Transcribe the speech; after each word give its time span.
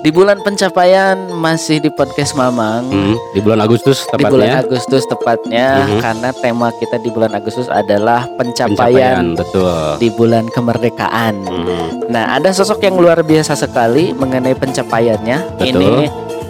Di 0.00 0.08
bulan 0.08 0.40
pencapaian 0.40 1.28
masih 1.36 1.76
di 1.76 1.92
podcast 1.92 2.32
Mamang. 2.32 2.88
Hmm, 2.88 3.16
di 3.36 3.40
bulan 3.44 3.60
Agustus 3.60 4.08
Di 4.08 4.24
bulan 4.24 4.48
tepatnya. 4.48 4.64
Agustus 4.64 5.02
tepatnya 5.04 5.68
Mhm. 5.84 6.00
karena 6.00 6.28
tema 6.32 6.68
kita 6.72 6.96
di 6.96 7.12
bulan 7.12 7.32
Agustus 7.36 7.68
adalah 7.68 8.24
Pencapaian, 8.32 8.72
pencapaian, 8.80 9.24
betul. 9.36 10.00
di 10.00 10.08
bulan 10.08 10.48
kemerdekaan. 10.48 11.34
Mhm. 11.44 12.08
Nah, 12.08 12.32
ada 12.32 12.48
sosok 12.48 12.80
yang 12.80 12.96
luar 12.96 13.20
biasa 13.20 13.52
sekali 13.52 14.16
mengenai 14.16 14.56
pencapaiannya. 14.56 15.60
Betul. 15.60 15.68
Ini 15.68 15.92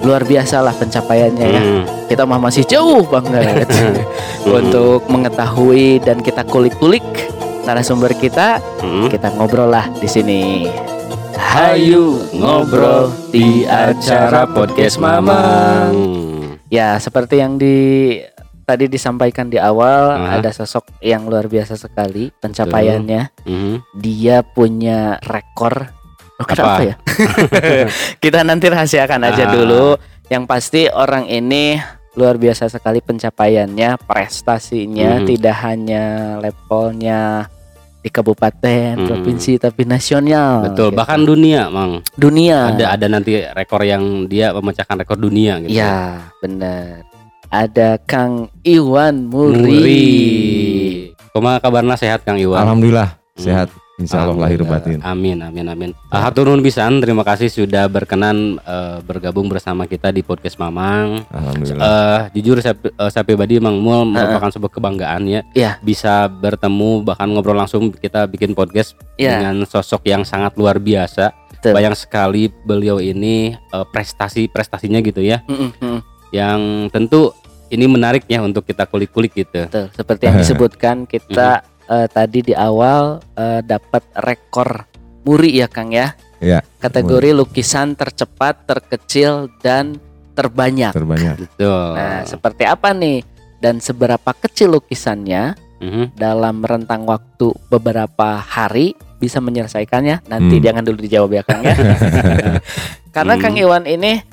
luar 0.06 0.22
biasa 0.22 0.62
lah 0.62 0.72
pencapaiannya 0.72 1.46
ya. 1.50 1.60
Hmm. 1.60 1.82
Kita 2.06 2.22
mah 2.22 2.38
masih 2.38 2.62
jauh 2.64 3.02
banget 3.04 3.66
untuk 4.48 5.10
mengetahui 5.10 5.98
dan 6.00 6.22
kita 6.22 6.46
kulik-kulik 6.46 7.02
narasumber 7.66 8.14
kita. 8.14 8.62
Hmm. 8.78 9.10
Kita 9.10 9.34
ngobrol 9.34 9.74
lah 9.74 9.90
di 9.90 10.06
sini. 10.06 10.42
Hayu 11.50 12.30
ngobrol 12.30 13.10
di 13.34 13.66
acara 13.66 14.46
podcast 14.46 15.02
Mamang. 15.02 15.90
Ya, 16.70 16.94
seperti 16.96 17.42
yang 17.42 17.58
di 17.58 18.14
tadi 18.62 18.86
disampaikan 18.86 19.50
di 19.50 19.58
awal, 19.58 20.14
Ah. 20.14 20.38
ada 20.38 20.54
sosok 20.54 20.86
yang 21.02 21.26
luar 21.26 21.50
biasa 21.50 21.74
sekali 21.74 22.30
pencapaiannya. 22.30 23.34
Mhm. 23.42 23.74
Dia 23.98 24.46
punya 24.46 25.18
rekor. 25.20 25.90
Oh, 26.38 26.46
Apa? 26.46 26.54
kenapa 26.54 26.80
ya? 26.86 26.94
Kita 28.22 28.46
nanti 28.46 28.70
rahasiakan 28.70 29.20
aja 29.26 29.50
Ah. 29.50 29.52
dulu. 29.52 29.98
Yang 30.30 30.44
pasti 30.46 30.86
orang 30.86 31.26
ini 31.26 31.82
luar 32.14 32.38
biasa 32.38 32.70
sekali 32.70 33.02
pencapaiannya, 33.02 33.98
prestasinya 34.06 35.18
Mhm. 35.18 35.26
tidak 35.26 35.56
hanya 35.66 36.04
levelnya 36.38 37.50
di 38.00 38.08
kabupaten, 38.08 38.96
Mhm. 38.96 39.06
provinsi 39.06 39.52
tapi 39.56 39.84
nasional. 39.84 40.72
Betul, 40.72 40.88
gitu. 40.90 40.96
bahkan 40.96 41.20
dunia, 41.20 41.68
Mang. 41.68 42.00
dunia. 42.16 42.72
Ada 42.72 42.96
ada 42.96 43.06
nanti 43.06 43.36
rekor 43.44 43.84
yang 43.84 44.24
dia 44.24 44.50
memecahkan 44.50 44.96
rekor 44.98 45.16
dunia 45.16 45.60
gitu. 45.60 45.72
Ya, 45.72 46.24
benar. 46.40 47.04
Ada 47.50 47.98
Kang 48.00 48.48
Iwan 48.62 49.26
Muri. 49.26 49.58
Muri. 49.58 50.06
Kumaha 51.30 51.58
kabarna 51.58 51.94
sehat 51.94 52.22
Kang 52.22 52.38
Iwan? 52.38 52.62
Alhamdulillah 52.62 53.18
Hmm. 53.36 53.42
sehat. 53.42 53.68
Insya 54.00 54.24
Allah 54.24 54.48
lahir 54.48 54.64
Alhamdulillah. 54.64 54.96
batin. 54.96 54.98
Amin 55.04 55.38
amin 55.44 55.66
amin. 55.68 55.90
Ah, 56.08 56.24
hatur 56.24 56.48
nuhun 56.48 56.64
pisan, 56.64 57.04
terima 57.04 57.20
kasih 57.20 57.52
sudah 57.52 57.84
berkenan 57.86 58.56
eh, 58.64 58.98
bergabung 59.04 59.46
bersama 59.52 59.84
kita 59.84 60.08
di 60.08 60.24
podcast 60.24 60.56
Mamang. 60.56 61.28
Alhamdulillah. 61.28 61.84
Eh 62.32 62.40
jujur 62.40 62.56
saya, 62.64 62.74
eh, 62.80 63.10
saya 63.12 63.22
pribadi 63.22 63.60
Mang 63.60 63.76
Mul 63.78 64.08
merupakan 64.08 64.48
sebuah 64.48 64.72
kebanggaan 64.72 65.28
ya. 65.28 65.40
Iya. 65.52 65.76
Bisa 65.84 66.32
bertemu 66.32 67.04
bahkan 67.04 67.28
ngobrol 67.28 67.60
langsung 67.60 67.92
kita 67.92 68.24
bikin 68.24 68.56
podcast 68.56 68.96
Iya. 69.20 69.36
dengan 69.36 69.68
sosok 69.68 70.08
yang 70.08 70.24
sangat 70.24 70.56
luar 70.56 70.80
biasa. 70.80 71.36
Betul. 71.60 71.76
Bayang 71.76 71.92
sekali 71.92 72.48
beliau 72.48 72.96
ini 73.04 73.52
eh, 73.52 73.86
prestasi 73.92 74.48
prestasinya 74.48 75.04
gitu 75.04 75.20
ya, 75.20 75.44
mm. 75.44 76.00
yang 76.32 76.88
tentu 76.88 77.36
ini 77.70 77.86
menarik 77.86 78.26
ya 78.26 78.42
untuk 78.42 78.66
kita 78.66 78.88
kulik-kulik 78.88 79.30
gitu. 79.36 79.68
Betul. 79.70 79.86
Seperti 79.94 80.22
yang 80.26 80.36
disebutkan 80.42 80.96
kita 81.06 81.62
eh, 81.90 82.06
tadi 82.06 82.40
di 82.40 82.54
awal 82.54 83.18
eh, 83.34 83.60
dapat 83.60 84.06
rekor 84.16 84.86
Muri 85.20 85.52
ya 85.52 85.68
Kang 85.68 85.92
ya. 85.92 86.16
Iya, 86.40 86.64
Kategori 86.80 87.36
lukisan 87.36 87.92
tercepat, 87.92 88.64
terkecil 88.64 89.52
dan 89.60 90.00
terbanyak. 90.32 90.96
Terbanyak. 90.96 91.36
Betul. 91.44 91.92
Nah, 91.92 92.24
seperti 92.24 92.64
apa 92.64 92.96
nih? 92.96 93.20
Dan 93.60 93.76
seberapa 93.76 94.32
kecil 94.32 94.72
lukisannya 94.72 95.52
Mhm. 95.84 96.16
dalam 96.16 96.64
rentang 96.64 97.04
waktu 97.04 97.52
beberapa 97.68 98.40
hari 98.40 98.96
bisa 99.20 99.36
menyelesaikannya? 99.44 100.24
Nanti 100.24 100.56
Hmm. 100.56 100.64
jangan 100.64 100.82
dulu 100.88 100.98
dijawab 101.04 101.30
ya 101.36 101.42
Kang 101.44 101.60
ya. 101.60 101.76
Karena 103.16 103.36
Hmm. 103.36 103.42
Kang 103.44 103.56
Iwan 103.60 103.84
ini 103.84 104.24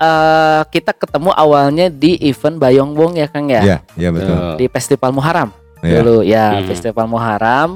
eh, 0.00 0.62
kita 0.72 0.96
ketemu 0.96 1.28
awalnya 1.36 1.92
di 1.92 2.16
event 2.24 2.56
Bayongbong 2.56 3.20
ya 3.20 3.28
Kang 3.28 3.52
ya. 3.52 3.60
Iya, 3.60 3.78
iya 4.00 4.08
betul. 4.08 4.32
Betul. 4.32 4.56
Di 4.56 4.66
Festival 4.72 5.12
Muharram 5.12 5.52
Iya. 5.80 5.98
dulu 5.98 6.16
ya, 6.20 6.46
Hmm. 6.56 6.66
Festival 6.66 7.06
Muharram 7.06 7.70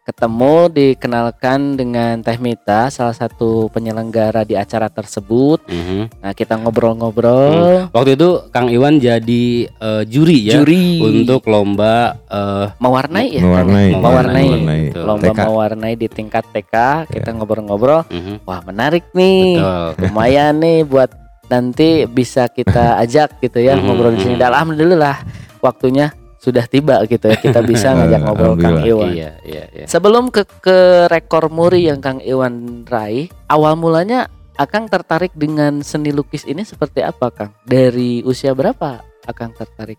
ketemu 0.00 0.66
dikenalkan 0.74 1.78
dengan 1.78 2.18
Teh 2.18 2.34
Mita 2.34 2.90
salah 2.90 3.14
satu 3.14 3.70
penyelenggara 3.70 4.42
di 4.42 4.58
acara 4.58 4.90
tersebut. 4.90 5.62
Mhm. 5.64 6.18
Nah, 6.18 6.32
kita 6.34 6.58
ngobrol-ngobrol 6.58 7.86
Waktu 7.88 8.18
itu 8.18 8.28
Kang 8.50 8.66
Iwan 8.66 8.98
jadi 8.98 9.44
eh, 9.70 10.02
juri 10.04 10.50
ya 10.50 10.58
juri 10.58 10.98
untuk 10.98 11.46
lomba 11.46 12.18
eh, 12.26 12.66
mewarnai 12.76 13.38
ya. 13.38 13.42
Mewarnai. 13.44 13.88
Kang? 13.88 14.02
Mewarnai. 14.02 14.46
Mewarnai. 14.48 14.82
Lomba 14.98 15.30
TK. 15.30 15.40
mewarnai 15.46 15.94
di 15.94 16.06
tingkat 16.10 16.44
TK, 16.50 16.74
kita 17.06 17.30
ngobrol-ngobrol. 17.30 18.02
mhm. 18.10 18.42
Wah, 18.42 18.60
menarik 18.66 19.06
nih. 19.14 19.62
Betul. 19.62 20.10
Lumayan 20.10 20.58
nih 20.58 20.82
buat 20.82 21.10
nanti 21.46 22.06
bisa 22.06 22.50
kita 22.50 22.94
ajak 23.04 23.38
gitu 23.38 23.62
ya 23.62 23.78
ngobrol 23.78 24.10
di 24.10 24.26
sini. 24.26 24.34
mhm. 24.34 24.42
Dan 24.42 24.48
alhamdulillah 24.50 25.16
waktunya 25.62 26.10
sudah 26.40 26.64
tiba 26.64 27.04
gitu 27.04 27.28
ya. 27.28 27.36
Kita 27.36 27.60
bisa 27.60 27.92
ngajak 27.96 28.20
ngobrol 28.24 28.56
Kang 28.56 28.80
Iwan. 28.80 29.12
Iya, 29.12 29.32
iya, 29.44 29.64
iya. 29.70 29.86
Sebelum 29.86 30.32
ke 30.32 30.48
ke 30.64 31.06
rekor 31.12 31.52
muri 31.52 31.86
yang 31.86 32.00
Kang 32.00 32.24
Iwan 32.24 32.88
raih, 32.88 33.28
awal 33.46 33.76
mulanya 33.76 34.26
Akang 34.60 34.92
tertarik 34.92 35.32
dengan 35.32 35.80
seni 35.80 36.12
lukis 36.12 36.44
ini 36.44 36.68
seperti 36.68 37.00
apa 37.00 37.32
Kang? 37.32 37.52
Dari 37.64 38.20
usia 38.28 38.52
berapa 38.52 39.00
Akang 39.24 39.56
tertarik? 39.56 39.96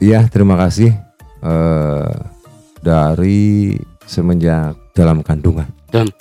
Iya, 0.00 0.24
terima 0.32 0.56
kasih. 0.56 0.96
Eh 1.44 2.12
dari 2.82 3.78
semenjak 4.04 4.74
dalam 4.92 5.22
kandungan. 5.22 5.70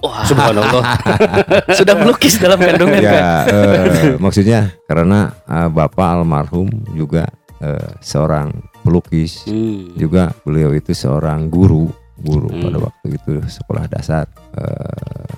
Wah, 0.04 0.24
Subhanallah. 0.28 0.84
sudah 1.80 1.96
melukis 1.98 2.38
dalam 2.38 2.60
kandungan 2.62 3.02
Kang? 3.02 3.16
ya, 3.18 3.32
eh, 3.50 4.16
maksudnya 4.22 4.70
karena 4.86 5.34
eh, 5.50 5.68
bapak 5.72 6.08
almarhum 6.22 6.70
juga 6.94 7.28
eh, 7.62 7.90
seorang 8.02 8.50
pelukis, 8.82 9.46
Hmm. 9.46 9.94
juga 9.94 10.34
beliau 10.42 10.74
itu 10.74 10.92
seorang 10.92 11.48
guru, 11.48 11.88
guru 12.18 12.50
Hmm. 12.50 12.62
pada 12.62 12.78
waktu 12.82 13.08
itu 13.16 13.32
sekolah 13.46 13.86
dasar. 13.88 14.26
Eh, 14.58 15.38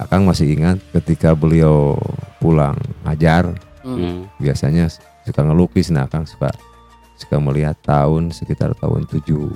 Akang 0.00 0.24
masih 0.24 0.56
ingat 0.56 0.80
ketika 0.96 1.36
beliau 1.36 1.92
pulang 2.40 2.72
ajar 3.04 3.52
Hmm. 3.84 3.96
Hmm. 3.96 4.18
biasanya 4.36 4.88
suka 5.24 5.44
ngelukis 5.44 5.92
nah 5.92 6.08
Kang 6.08 6.24
suka 6.24 6.48
suka 7.20 7.36
melihat 7.36 7.76
tahun 7.84 8.32
sekitar 8.32 8.72
tahun 8.80 9.04
7 9.04 9.52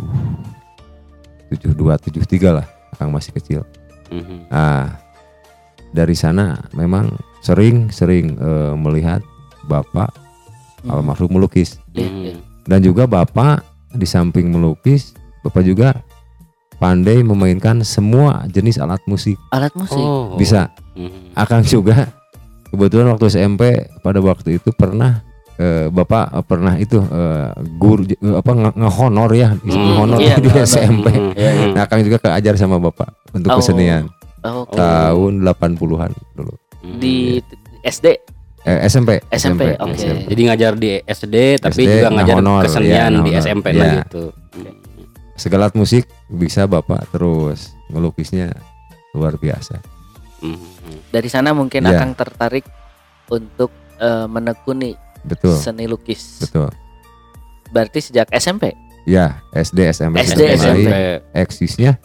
72 1.48 1.96
73 1.96 2.60
lah 2.60 2.66
Kang 2.96 3.08
masih 3.08 3.32
kecil. 3.34 3.64
Mhm. 4.12 4.52
Nah, 4.52 5.00
dari 5.90 6.12
sana 6.12 6.60
memang 6.72 7.08
sering 7.40 7.88
sering 7.88 8.36
eh, 8.36 8.74
melihat 8.76 9.24
Bapak 9.64 10.12
Hmm. 10.12 10.23
Almarhum 10.86 11.30
melukis 11.30 11.80
Iya, 11.90 12.08
iya. 12.08 12.34
dan 12.64 12.80
juga 12.80 13.04
Bapak 13.04 13.62
di 13.90 14.04
samping 14.04 14.48
melukis 14.48 15.14
Bapak 15.40 15.60
juga 15.60 16.00
pandai 16.74 17.20
memainkan 17.20 17.80
semua 17.80 18.44
jenis 18.46 18.76
alat 18.76 18.98
musik. 19.04 19.38
Alat 19.50 19.70
musik. 19.72 19.94
Oh. 19.94 20.34
Bisa. 20.34 20.72
Mhm. 20.92 21.32
Akang 21.32 21.62
juga 21.62 22.10
kebetulan 22.66 23.06
waktu 23.08 23.28
SMP 23.28 23.62
pada 24.00 24.18
waktu 24.18 24.56
itu 24.56 24.72
pernah 24.72 25.22
eh, 25.54 25.86
bapak 25.86 26.34
pernah 26.44 26.74
itu 26.74 26.98
eh, 26.98 27.48
guru 27.78 28.02
eh, 28.04 28.34
apa 28.34 28.50
nge- 28.50 28.74
ngehonor 28.74 29.30
ya 29.32 29.48
Hmm, 29.54 29.70
ngehonor 29.70 30.18
iya, 30.18 30.34
di 30.34 30.48
ngehonor. 30.48 30.66
SMP. 30.66 31.06
Iya, 31.32 31.50
iya. 31.52 31.66
Nah, 31.70 31.82
Akang 31.84 32.02
juga 32.02 32.18
keajar 32.18 32.54
sama 32.56 32.76
bapak 32.78 33.06
untuk 33.30 33.50
Oh. 33.52 33.58
kesenian 33.62 34.10
Oh, 34.40 34.66
tahun 34.66 35.40
80-an 35.40 36.10
dulu. 36.34 36.52
Di 36.98 37.40
SD, 37.80 38.18
Eh, 38.64 38.88
SMP, 38.88 39.20
SMP, 39.28 39.76
oke. 39.76 39.92
SMP. 39.92 40.24
Jadi 40.26 40.40
ngajar 40.42 40.72
di 40.74 40.96
SD 40.98 41.36
tapi 41.60 41.84
SD, 41.84 41.90
juga 41.94 42.08
ngajar 42.10 42.34
ngehonor, 42.34 42.62
kesenian 42.64 42.90
iya, 42.90 43.04
di 43.04 43.30
ngehonor. 43.30 43.42
SMP 43.42 43.66
Iya. 43.68 43.78
lah 43.78 43.92
gitu. 44.00 44.22
Segala 45.34 45.66
musik 45.74 46.04
bisa 46.26 46.64
bapak 46.64 47.10
terus 47.10 47.76
ngelukisnya 47.88 48.56
luar 49.12 49.36
biasa. 49.36 49.78
Mhm. 50.40 51.08
dari 51.08 51.28
sana 51.28 51.52
mungkin 51.52 51.80
Iya. 51.82 51.96
Akang 51.96 52.12
tertarik 52.12 52.66
untuk 53.28 53.70
eh, 53.96 54.26
menekuni 54.26 54.92
Betul, 55.22 55.56
seni 55.56 55.86
lukis. 55.86 56.42
betul. 56.42 56.68
Berarti 57.70 58.02
sejak 58.02 58.28
SMP. 58.30 58.74
Ya, 59.04 59.40
SD, 59.52 59.88
SMP, 59.88 60.20
SD, 60.20 60.42
SMP. 60.54 60.84
mulai 60.84 61.04
eksisnya 61.32 61.96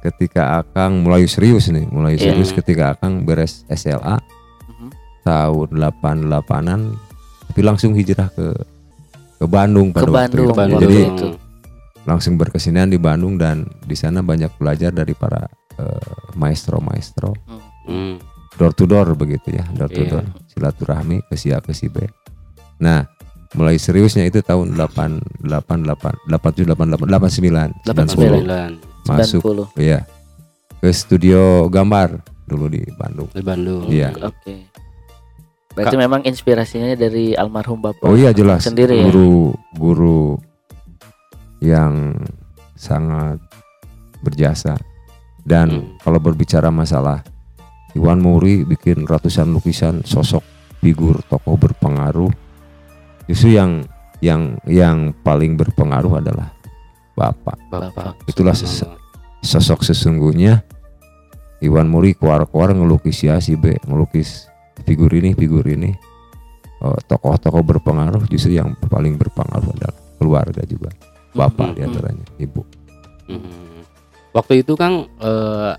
ketika 0.00 0.58
Akang 0.58 1.02
mulai 1.02 1.26
serius 1.26 1.68
nih, 1.68 1.86
mulai 1.86 2.14
Iya. 2.14 2.32
serius 2.32 2.50
ketika 2.50 2.94
Akang 2.94 3.22
beres 3.22 3.62
SLA. 3.68 4.18
Tahun 5.20 5.68
88-an 5.72 6.80
tapi 7.46 7.60
langsung 7.60 7.92
hijrah 7.92 8.30
ke 8.30 8.54
ke 9.36 9.44
Bandung 9.44 9.90
Ke 9.90 10.04
pada 10.04 10.10
waktu 10.28 10.36
Bandung, 10.36 10.46
itu. 10.46 10.52
waktu 10.54 10.82
Jadi 10.82 10.98
itu. 11.02 11.26
langsung 12.02 12.34
berkesenian 12.36 12.86
di 12.86 12.96
Bandung 12.96 13.34
dan 13.34 13.64
di 13.80 13.94
sana 13.94 14.20
banyak 14.20 14.52
belajar 14.54 14.90
dari 14.90 15.12
para 15.12 15.48
eh, 15.76 16.08
maestro-maestro 16.34 17.32
Mhm. 17.84 18.14
door 18.54 18.72
to 18.72 18.84
door 18.84 19.08
begitu 19.14 19.50
ya, 19.50 19.64
door 19.72 19.88
to 19.88 19.98
Iya. 19.98 20.10
door 20.12 20.24
silaturahmi 20.46 21.24
ke 21.24 21.34
si 21.34 21.48
A 21.48 21.58
ke 21.58 21.72
si 21.72 21.88
B. 21.88 22.04
Nah, 22.78 23.08
mulai 23.50 23.76
seriusnya 23.76 24.22
itu 24.22 24.40
tahun 24.40 24.76
888 24.76 26.20
87 26.28 26.68
88 26.68 27.08
89 27.08 27.72
89. 27.82 28.76
90 29.02 29.08
masuk 29.08 29.40
90. 29.42 29.80
ya 29.80 30.04
ke 30.76 30.88
studio 30.90 31.66
gambar 31.66 32.20
dulu 32.44 32.68
di 32.68 32.84
Bandung. 32.92 33.28
di 33.30 33.42
Bandung. 33.42 33.88
Iya. 33.88 34.12
Oke. 34.22 34.69
Berarti 35.70 35.96
memang 35.96 36.20
inspirasinya 36.22 36.92
dari 36.92 37.32
almarhum 37.32 37.78
bapak. 37.78 38.02
Oh 38.02 38.18
iya 38.18 38.34
jelas. 38.34 38.66
Sendiri 38.66 39.00
ya? 39.00 39.06
guru 39.06 39.54
guru 39.72 40.34
yang 41.60 42.16
sangat 42.74 43.38
berjasa. 44.20 44.74
Dan 45.40 45.68
Hmm. 45.70 45.86
kalau 45.98 46.20
berbicara 46.20 46.68
masalah 46.68 47.24
Iwan 47.92 48.20
Muri 48.20 48.62
bikin 48.62 49.02
ratusan 49.02 49.50
lukisan 49.50 50.02
sosok 50.02 50.44
figur 50.78 51.22
tokoh 51.26 51.56
berpengaruh. 51.56 52.30
Justru 53.24 53.54
yang 53.54 53.86
yang 54.20 54.58
yang 54.64 55.14
paling 55.16 55.56
berpengaruh 55.56 56.20
adalah 56.20 56.52
Bapak. 57.14 57.56
Bapak. 57.70 58.16
Itulah 58.26 58.52
ses- 58.52 58.84
Sosok 59.40 59.80
sesungguhnya 59.82 60.60
Iwan 61.60 61.88
Muri 61.88 62.12
keluar-keluar 62.12 62.76
ngelukis 62.76 63.22
ya 63.22 63.40
si 63.40 63.56
B, 63.56 63.72
ngelukis 63.80 64.49
figur 64.84 65.10
ini, 65.12 65.34
figur 65.34 65.64
ini. 65.66 65.92
Oh, 66.80 66.96
tokoh-tokoh 66.96 67.60
berpengaruh 67.60 68.24
justru 68.32 68.56
yang 68.56 68.72
paling 68.88 69.20
berpengaruh 69.20 69.68
adalah 69.76 69.96
keluarga 70.16 70.62
juga. 70.64 70.88
Bapak 71.36 71.72
Mhm. 71.72 71.74
di 71.76 71.80
antaranya, 71.84 72.26
ibu. 72.40 72.62
Mhm. 73.28 73.84
Waktu 74.32 74.64
itu 74.64 74.72
Kang 74.78 75.06
eh, 75.20 75.72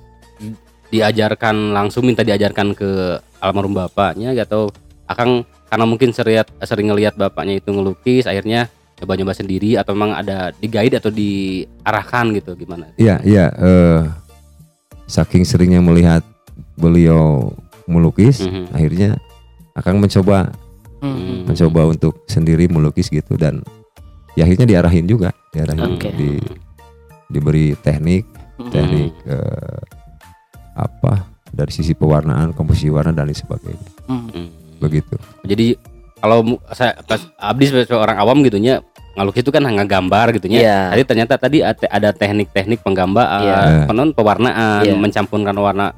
diajarkan 0.91 1.71
langsung 1.71 2.03
minta 2.03 2.21
diajarkan 2.21 2.75
ke 2.75 3.17
almarhum 3.39 3.73
bapaknya 3.73 4.35
atau 4.35 4.69
Akang 5.07 5.43
karena 5.67 5.83
mungkin 5.83 6.15
sering 6.15 6.43
sering 6.63 6.87
ngelihat 6.87 7.19
bapaknya 7.19 7.59
itu 7.59 7.67
ngelukis 7.71 8.27
akhirnya 8.27 8.71
coba-coba 8.95 9.35
sendiri 9.35 9.75
atau 9.75 9.91
memang 9.91 10.15
ada 10.15 10.55
di 10.55 10.71
guide 10.71 11.01
atau 11.01 11.11
diarahkan 11.11 12.31
gitu 12.37 12.55
gimana? 12.55 12.93
Iya, 12.95 13.19
iya. 13.25 13.51
eh, 13.57 14.01
saking 15.09 15.43
seringnya 15.43 15.81
melihat 15.83 16.23
beliau 16.79 17.51
melukis, 17.91 18.39
Mhm. 18.41 18.71
akhirnya 18.71 19.09
akan 19.75 19.99
mencoba 19.99 20.51
Hmm. 21.01 21.49
mencoba 21.49 21.81
untuk 21.89 22.23
sendiri 22.25 22.69
melukis 22.69 23.09
gitu 23.09 23.33
dan 23.33 23.65
ya 24.37 24.45
akhirnya 24.45 24.69
diarahin 24.69 25.09
juga, 25.09 25.33
diarahin 25.51 25.97
Oke. 25.97 26.09
di 26.13 26.37
diberi 27.27 27.73
teknik, 27.75 28.23
Hmm. 28.61 28.69
teknik 28.69 29.11
eh, 29.25 29.81
apa 30.77 31.27
dari 31.51 31.71
sisi 31.73 31.91
pewarnaan, 31.91 32.55
komposisi 32.55 32.87
warna 32.87 33.11
dan 33.11 33.27
lain 33.27 33.35
sebagainya. 33.35 33.87
Hmm. 34.07 34.29
Mhm. 34.31 34.47
Begitu. 34.79 35.15
Jadi 35.43 35.75
kalau 36.21 36.57
saya 36.71 36.95
pas 37.03 37.21
Abdi 37.35 37.65
sebagai 37.69 37.89
seorang 37.89 38.17
awam 38.17 38.39
gitu 38.45 38.61
nya 38.61 38.79
ngalukis 39.17 39.43
itu 39.43 39.51
kan 39.51 39.65
hanya 39.67 39.83
gambar 39.83 40.37
gitu 40.39 40.47
nya. 40.47 40.59
Iya. 40.63 40.79
Tadi 40.95 41.03
ternyata 41.03 41.33
tadi 41.35 41.57
ada 41.65 42.09
teknik-teknik 42.15 42.79
penggambaran, 42.79 43.41
Iya. 43.43 43.85
penon 43.89 44.15
pewarnaan, 44.15 44.87
Iya. 44.87 44.95
mencampurkan 44.95 45.57
warna 45.57 45.91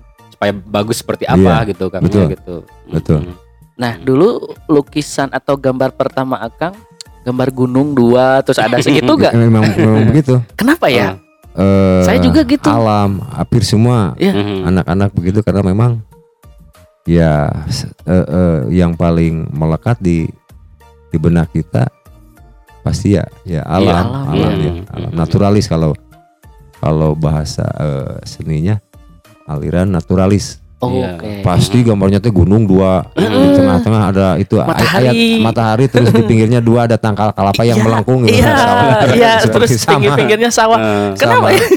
supaya 0.43 0.59
bagus 0.59 0.99
seperti 0.99 1.23
apa 1.23 1.63
Iya, 1.63 1.71
gitu 1.71 1.85
kan 1.87 2.03
betul. 2.03 2.27
gitu. 2.27 2.55
Betul. 2.91 3.19
Mhm. 3.23 3.33
Nah, 3.73 3.95
dulu 3.95 4.27
lukisan 4.67 5.31
atau 5.31 5.55
gambar 5.55 5.95
pertama 5.95 6.35
Akang 6.37 6.75
gambar 7.23 7.47
gunung 7.55 7.95
dua 7.95 8.43
terus 8.43 8.59
ada 8.59 8.75
segitu 8.83 9.07
gak? 9.15 9.31
Memang 9.31 9.63
memang 9.71 10.03
begitu. 10.11 10.43
Kenapa 10.59 10.91
ya? 10.91 11.15
Eh, 11.55 12.03
Saya 12.03 12.19
juga 12.19 12.43
gitu. 12.43 12.67
Alam, 12.67 13.23
hampir 13.23 13.63
semua 13.63 14.11
Iya. 14.19 14.35
Mhm. 14.35 14.57
anak-anak 14.67 15.09
begitu 15.15 15.39
karena 15.39 15.63
memang 15.63 16.03
ya 17.07 17.47
eh, 18.03 18.25
eh, 18.27 18.59
yang 18.75 18.99
paling 18.99 19.47
melekat 19.49 19.95
di 20.03 20.27
di 21.07 21.17
benak 21.17 21.55
kita 21.55 21.87
pasti 22.83 23.15
ya 23.15 23.23
ya 23.47 23.63
alam, 23.63 23.79
Iya, 23.79 23.95
alam, 23.95 24.27
alam, 24.27 24.51
iya. 24.53 24.59
ya, 24.59 24.73
alam. 24.91 25.11
naturalis 25.15 25.71
kalau 25.71 25.95
kalau 26.79 27.15
bahasa 27.15 27.63
eh, 27.63 28.19
seninya 28.27 28.75
aliran 29.45 29.89
naturalis. 29.89 30.59
Oh, 30.77 30.91
Iya. 30.91 31.15
Oke. 31.15 31.39
Pasti 31.41 31.79
gambarnya 31.79 32.19
tuh 32.19 32.35
gunung 32.35 32.67
dua 32.67 33.07
di 33.09 33.23
tengah-tengah 33.23 34.01
ada 34.05 34.27
itu 34.35 34.59
ay- 34.59 34.67
Matahari. 34.67 34.99
ayat 34.99 35.15
matahari 35.39 35.85
terus 35.87 36.11
di 36.11 36.21
pinggirnya 36.21 36.59
dua 36.59 36.83
ada 36.83 36.99
tangkal 36.99 37.31
kelapa 37.31 37.63
yang 37.63 37.79
Iya, 37.79 37.85
melengkung 37.87 38.27
gitu. 38.27 38.35
Iya, 38.35 38.51
Sawah. 38.51 39.15
iya, 39.15 39.33
terus 39.41 39.69
pinggir-pinggirnya 39.79 40.49
sawah. 40.51 40.79
Kenapa 41.15 41.47
Sama. 41.47 41.55
ya? 41.55 41.63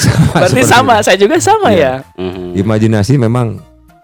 Sama 0.00 0.32
Berarti 0.32 0.62
sama, 0.62 0.94
itu. 0.94 1.04
saya 1.04 1.16
juga 1.18 1.36
sama 1.36 1.68
Iya. 1.72 2.04
ya. 2.06 2.20
mhm. 2.20 2.46
Imajinasi 2.54 3.16
memang 3.16 3.46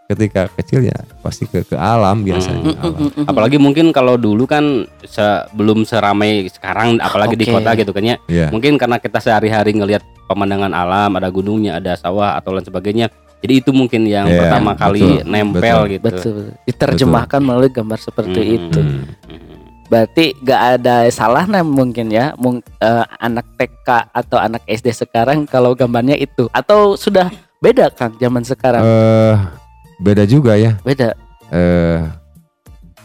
ketika 0.07 0.47
kecil 0.53 0.83
ya 0.83 0.95
pasti 1.19 1.45
ke 1.45 1.63
ke 1.63 1.75
alam 1.75 2.23
biasanya. 2.23 2.63
Hmm. 2.63 2.79
alam. 2.79 2.95
Mm-mm. 2.97 3.25
Apalagi 3.27 3.57
mungkin 3.57 3.91
kalau 3.91 4.15
dulu 4.15 4.47
kan 4.47 4.87
sebelum 5.03 5.83
seramai 5.83 6.47
sekarang 6.47 6.99
apalagi 6.99 7.35
di 7.35 7.45
Oke. 7.45 7.53
kota 7.53 7.71
gitu 7.75 7.91
kan 7.91 8.05
ya. 8.05 8.17
Iya. 8.27 8.47
Mungkin 8.49 8.77
karena 8.77 8.97
kita 8.97 9.19
sehari-hari 9.19 9.75
ngelihat 9.75 10.01
pemandangan 10.27 10.71
alam, 10.71 11.11
ada 11.13 11.27
gunungnya, 11.27 11.79
ada 11.79 11.95
sawah 11.95 12.35
atau 12.35 12.51
lain 12.51 12.63
sebagainya. 12.63 13.07
Jadi 13.37 13.61
itu 13.61 13.71
mungkin 13.71 14.07
yang 14.07 14.27
Iya, 14.27 14.41
pertama 14.41 14.73
kali 14.73 15.03
betul, 15.03 15.29
nempel 15.29 15.61
betul. 15.61 15.93
gitu. 15.93 16.05
Betul. 16.09 16.39
Diterjemahkan 16.65 17.41
melalui 17.41 17.69
gambar 17.69 17.99
seperti 18.01 18.41
Hmm. 18.41 18.57
itu. 18.57 18.81
Hmm. 18.81 19.03
Berarti 19.87 20.35
gak 20.41 20.63
ada 20.77 21.07
salahnya 21.09 21.63
mungkin 21.63 22.11
ya 22.11 22.35
mung- 22.35 22.65
eh, 22.81 23.05
anak 23.19 23.47
TK 23.55 23.87
atau 24.11 24.35
anak 24.37 24.67
SD 24.67 24.91
sekarang 24.91 25.47
kalau 25.47 25.75
gambarnya 25.75 26.15
itu 26.15 26.51
atau 26.51 26.99
sudah 26.99 27.31
beda 27.57 27.95
Kang 27.95 28.15
zaman 28.17 28.43
sekarang. 28.43 28.83
Eh, 28.83 29.35
beda 29.99 30.25
juga 30.25 30.55
ya. 30.55 30.77
Beda. 30.81 31.13
Eh 31.49 32.01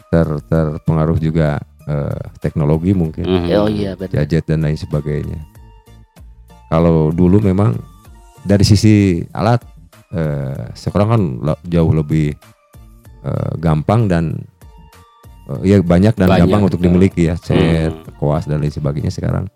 ter 0.08 0.28
terpengaruh 0.46 1.18
juga 1.18 1.60
eh, 1.82 2.22
teknologi 2.38 2.92
mungkin, 2.92 3.24
Mhm. 3.24 3.48
Oh 3.56 3.66
iya 3.66 3.96
benar. 3.96 4.22
gadget 4.22 4.46
dan 4.46 4.62
lain 4.62 4.76
sebagainya. 4.76 5.40
Kalau 6.68 7.12
dulu 7.12 7.40
memang 7.40 7.76
dari 8.42 8.64
sisi 8.64 9.20
alat 9.32 9.60
eh, 10.10 10.68
sekarang 10.74 11.10
kan 11.10 11.22
jauh 11.64 11.92
lebih 11.92 12.36
eh, 13.22 13.52
gampang 13.58 14.06
dan 14.06 14.36
eh, 15.48 15.62
ya 15.66 15.78
banyak 15.80 16.16
dan 16.16 16.28
Banyak, 16.28 16.40
gampang 16.46 16.62
untuk 16.68 16.80
dimiliki 16.80 17.28
ya, 17.28 17.36
set, 17.36 17.56
Hmm. 17.92 18.04
koas 18.18 18.46
dan 18.46 18.60
lain 18.60 18.72
sebagainya 18.72 19.10
sekarang 19.10 19.48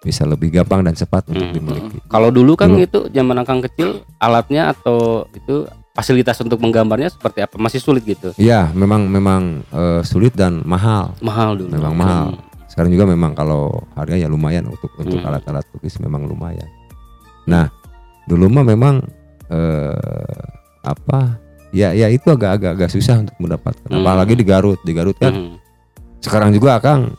bisa 0.00 0.24
lebih 0.24 0.48
gampang 0.50 0.80
dan 0.80 0.94
cepat 0.94 1.28
untuk 1.28 1.44
Hmm. 1.44 1.54
dimiliki. 1.54 1.98
Kalau 2.06 2.30
dulu 2.30 2.54
kan 2.54 2.72
Dulu. 2.72 2.80
itu 2.80 2.98
zaman 3.10 3.36
akang 3.36 3.60
kecil 3.60 4.00
alatnya 4.16 4.70
atau 4.70 5.26
itu 5.30 5.68
fasilitas 6.00 6.40
untuk 6.40 6.56
menggambarnya 6.56 7.12
seperti 7.12 7.44
apa? 7.44 7.54
Masih 7.54 7.76
sulit 7.76 8.00
gitu. 8.02 8.32
Iya, 8.34 8.72
memang 8.72 9.04
memang 9.04 9.60
eh, 9.68 10.00
sulit 10.02 10.32
dan 10.32 10.64
mahal. 10.64 11.12
Mahal 11.20 11.60
dulu. 11.60 11.70
Memang 11.70 11.94
mahal. 11.94 12.26
Sekarang 12.66 12.88
juga 12.88 13.04
memang 13.04 13.34
kalau 13.34 13.68
harganya 13.92 14.24
ya 14.24 14.30
lumayan 14.30 14.64
untuk 14.64 14.88
untuk 14.96 15.18
Hmm. 15.18 15.28
alat-alat 15.28 15.66
lukis 15.70 15.98
memang 15.98 16.24
lumayan. 16.24 16.64
Nah, 17.44 17.68
dulu 18.24 18.48
mah 18.48 18.64
memang 18.64 19.04
eh, 19.46 20.40
apa? 20.80 21.36
Ya 21.70 21.92
ya 21.92 22.06
itu 22.06 22.26
agak-agak 22.26 22.74
agak 22.74 22.90
susah 22.90 23.20
untuk 23.20 23.36
mendapatkan. 23.38 23.86
Hmm. 23.86 24.00
Apalagi 24.00 24.34
di 24.34 24.42
Garut. 24.42 24.78
Di 24.80 24.90
Garut 24.90 25.14
kan 25.14 25.30
Mhm. 25.30 25.54
sekarang 26.18 26.50
juga 26.50 26.78
Akang 26.78 27.14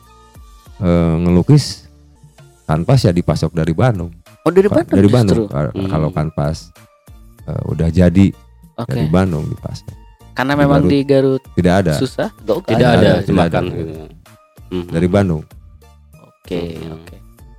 eh, 0.78 1.14
ngelukis 1.18 1.86
kanvas 2.64 3.04
ya 3.04 3.12
dipasok 3.12 3.52
dari 3.52 3.70
Bandung. 3.70 4.10
Oh 4.42 4.50
dari 4.50 4.66
Bandung 4.66 4.90
dari. 4.90 5.08
Bandung. 5.08 5.46
Ka- 5.46 5.70
Hmm. 5.70 5.86
Kalau 5.86 6.08
kanvas 6.10 6.72
eh, 7.44 7.62
udah 7.66 7.88
jadi 7.88 8.32
Oke. 8.74 8.92
dari 8.94 9.06
Bandung 9.06 9.44
dipasok. 9.46 9.88
Karena 10.32 10.52
di 10.52 10.58
memang 10.58 10.80
Garut. 10.80 10.90
di 10.90 10.98
Garut 11.02 11.42
Tidak 11.52 11.74
ada 11.76 11.92
susah. 11.94 12.28
Gak 12.34 12.56
Tidak 12.62 12.72
Tidak 12.72 12.88
ada 12.88 12.96
ada, 12.96 13.12
tidak 13.14 13.26
jebakan 13.26 13.64
ada. 13.64 13.76
gitu. 13.76 13.92
Mhm. 14.70 14.86
dari 14.88 15.08
Bandung. 15.08 15.42
Oke 16.16 16.60
Hmm. 16.74 16.96
oke. 16.96 17.16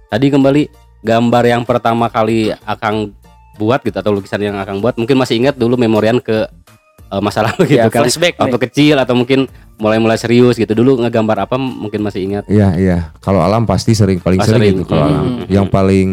Tadi 0.09 0.25
kembali 0.27 0.61
gambar 0.99 1.43
yang 1.45 1.63
pertama 1.63 2.05
kali 2.07 2.37
Akang 2.63 3.13
buat 3.53 3.79
gitu 3.79 3.93
atau 3.93 4.11
lukisan 4.11 4.41
yang 4.41 4.57
Akang 4.57 4.79
buat 4.79 4.95
mungkin 4.95 5.13
masih 5.15 5.37
ingat 5.37 5.53
dulu 5.53 5.75
memorian 5.75 6.17
ke 6.17 6.49
eh, 7.07 7.21
masa 7.21 7.41
lalu 7.43 7.69
gitu 7.69 7.77
Ya, 7.77 7.87
kan 7.87 8.01
flashback 8.01 8.33
nih. 8.33 8.41
waktu 8.41 8.57
kecil 8.63 8.95
atau 8.97 9.13
mungkin 9.13 9.45
mulai-mulai 9.75 10.15
serius 10.15 10.55
gitu 10.55 10.73
dulu 10.73 10.97
ngegambar 10.99 11.43
apa 11.43 11.55
mungkin 11.55 12.01
masih 12.01 12.21
ingat 12.23 12.43
Iya 12.47 12.73
iya. 12.73 12.97
Kalau 13.19 13.39
alam 13.39 13.63
pasti 13.63 13.93
sering 13.93 14.17
paling 14.17 14.37
Ah, 14.37 14.45
sering, 14.47 14.57
sering. 14.59 14.73
gitu 14.75 14.85
kalau 14.87 15.03
Hmm. 15.03 15.13
alam. 15.13 15.25
Yang 15.47 15.67
paling 15.69 16.09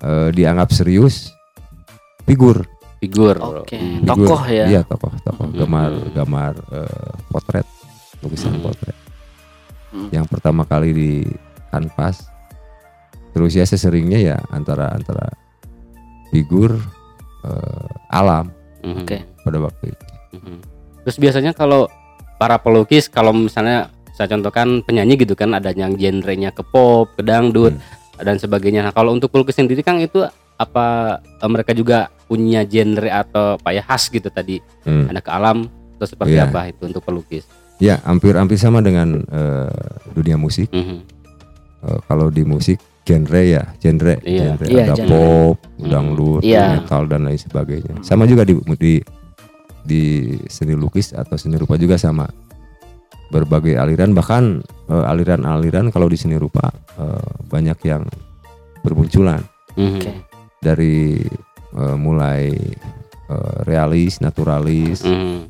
eh, 0.00 0.28
dianggap 0.30 0.68
serius 0.70 1.32
figur. 2.22 2.64
Figur 3.04 3.36
Oke. 3.62 3.76
Hmm. 3.76 4.00
Figur. 4.00 4.26
Tokoh 4.26 4.42
ya? 4.48 4.64
Iya 4.66 4.80
tokoh 4.82 5.12
tokoh. 5.20 5.46
Hmm. 5.46 5.56
Gambar 5.56 5.90
gambar 6.12 6.52
eh, 6.72 7.10
potret 7.28 7.66
lukisan 8.20 8.56
Hmm. 8.56 8.64
potret. 8.64 8.96
Hmm. 9.92 10.08
Yang 10.10 10.26
pertama 10.28 10.62
kali 10.64 10.90
di 10.90 11.12
kanvas. 11.68 12.26
Terus 13.30 13.52
ya 13.52 13.66
seseringnya 13.66 14.18
ya 14.18 14.36
antara 14.48 14.90
antara 14.90 15.26
figur 16.30 16.78
eh, 17.44 17.86
alam 18.10 18.48
Mhm. 18.80 19.04
Oke. 19.04 19.18
pada 19.40 19.58
waktu 19.60 19.84
itu. 19.90 20.04
Mhm. 20.34 20.56
Terus 21.04 21.16
biasanya 21.18 21.52
kalau 21.52 21.88
para 22.36 22.56
pelukis 22.56 23.06
kalau 23.06 23.32
misalnya 23.32 23.88
saya 24.14 24.30
contohkan 24.30 24.80
penyanyi 24.80 25.18
gitu 25.18 25.34
kan 25.34 25.50
ada 25.52 25.74
yang 25.74 25.98
genrenya 25.98 26.54
ke 26.54 26.62
pop, 26.62 27.10
ke 27.12 27.22
dangdut 27.22 27.74
dan 28.16 28.38
sebagainya. 28.38 28.86
Nah, 28.86 28.94
kalau 28.94 29.10
untuk 29.10 29.26
pelukis 29.28 29.58
sendiri 29.58 29.82
kan 29.82 29.98
itu 29.98 30.22
apa 30.54 31.18
eh, 31.18 31.50
mereka 31.50 31.74
juga 31.74 32.13
punya 32.24 32.64
genre 32.64 33.08
atau 33.08 33.56
apa 33.56 33.70
ya 33.70 33.82
khas 33.82 34.08
gitu 34.08 34.28
tadi 34.28 34.58
Hmm. 34.82 35.08
ada 35.08 35.20
ke 35.20 35.30
alam 35.30 35.68
atau 35.94 36.06
seperti 36.06 36.34
Iya. 36.34 36.48
apa 36.48 36.60
itu 36.68 36.82
untuk 36.84 37.02
pelukis? 37.02 37.44
Ya 37.76 37.98
hampir 38.02 38.34
hampir 38.34 38.56
sama 38.56 38.78
dengan 38.78 39.20
eh, 39.24 39.70
dunia 40.10 40.34
musik. 40.34 40.68
Mhm. 40.70 40.98
Eh, 41.84 41.98
kalau 42.04 42.28
di 42.28 42.42
musik 42.42 42.76
genre 43.02 43.42
ya, 43.42 43.62
genre, 43.76 44.16
Iya. 44.20 44.56
genre. 44.56 44.66
Iya, 44.66 44.82
ada 44.82 44.94
genre. 44.94 45.08
pop, 45.10 45.56
dangdut, 45.78 46.40
Iya. 46.40 46.80
metal 46.80 47.02
dan 47.04 47.20
lain 47.24 47.36
sebagainya. 47.36 47.94
Sama 48.00 48.24
juga 48.24 48.42
di 48.42 48.56
di 48.74 48.94
di 49.84 50.02
seni 50.48 50.72
lukis 50.72 51.12
atau 51.12 51.36
seni 51.36 51.56
rupa 51.56 51.76
juga 51.76 51.94
sama 51.94 52.24
berbagai 53.28 53.74
aliran 53.74 54.12
bahkan 54.12 54.62
eh, 54.86 55.04
aliran-aliran 55.04 55.88
kalau 55.88 56.06
di 56.06 56.16
seni 56.16 56.36
rupa 56.36 56.72
eh, 56.94 57.28
banyak 57.44 57.78
yang 57.84 58.04
bermunculan 58.80 59.40
Mhm. 59.74 59.96
Oke. 59.98 60.12
dari 60.58 61.20
eh, 61.74 61.96
mulai 61.96 62.50
eh, 63.24 63.56
realis, 63.64 64.20
naturalis, 64.20 65.00
Mhm. 65.00 65.48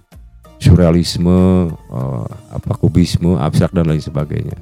surrealisme, 0.56 1.68
eh, 1.70 2.26
apa 2.50 2.72
kubisme, 2.74 3.34
abstrak 3.36 3.74
dan 3.74 3.86
lain 3.86 3.98
sebagainya. 3.98 4.54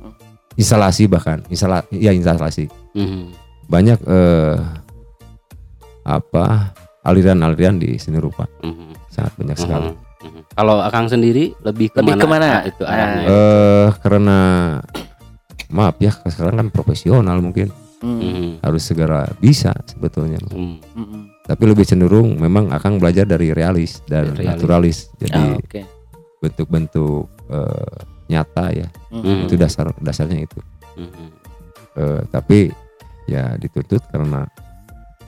Instalasi 0.52 1.06
bahkan, 1.06 1.40
instala 1.48 1.84
ya 1.88 2.12
instalasi. 2.12 2.68
Mhm. 2.92 3.32
Banyak 3.68 3.98
eh, 4.02 4.56
apa 6.02 6.74
aliran-aliran 7.02 7.78
di 7.78 7.94
seni 7.96 8.18
rupa 8.18 8.46
Mhm. 8.60 9.08
sangat 9.08 9.32
banyak 9.38 9.58
sekali. 9.58 9.90
Mhm. 9.90 9.96
Mhm. 10.22 10.40
Kalau 10.52 10.76
Akang 10.80 11.06
sendiri 11.06 11.50
lebih 11.62 11.90
Lebih 11.90 11.94
ke 11.94 12.00
mana? 12.02 12.22
ke 12.22 12.26
mana? 12.28 12.46
Ah, 12.46 12.62
itu 12.64 12.82
arahnya. 12.84 13.24
Eh 13.26 13.88
karena 14.02 14.38
maaf 15.68 15.96
ya 15.98 16.12
sekarang 16.22 16.54
kan 16.58 16.68
profesional 16.68 17.40
mungkin 17.40 17.72
Hmm. 18.02 18.18
Mhm. 18.18 18.48
harus 18.60 18.82
segera 18.82 19.30
bisa 19.38 19.70
sebetulnya. 19.86 20.42
Mhm. 20.50 21.31
Tapi 21.42 21.62
lebih 21.64 21.82
cenderung 21.82 22.36
memang 22.36 22.70
akan 22.70 22.96
belajar 22.96 23.26
dari 23.26 23.50
realis 23.50 23.98
dan 24.06 24.30
Realis. 24.30 24.46
naturalis. 24.46 24.98
Jadi 25.18 25.42
Ah, 25.42 25.86
bentuk-bentuk 26.38 27.26
eh, 27.48 27.96
nyata 28.26 28.66
ya 28.72 28.88
Mm-mm. 29.10 29.44
itu 29.44 29.54
dasar 29.54 29.90
dasarnya 29.98 30.40
itu. 30.40 30.58
Mhm. 30.96 31.26
Eh, 31.92 32.22
tapi 32.28 32.72
ya 33.24 33.54
dituntut 33.54 34.00
karena 34.08 34.46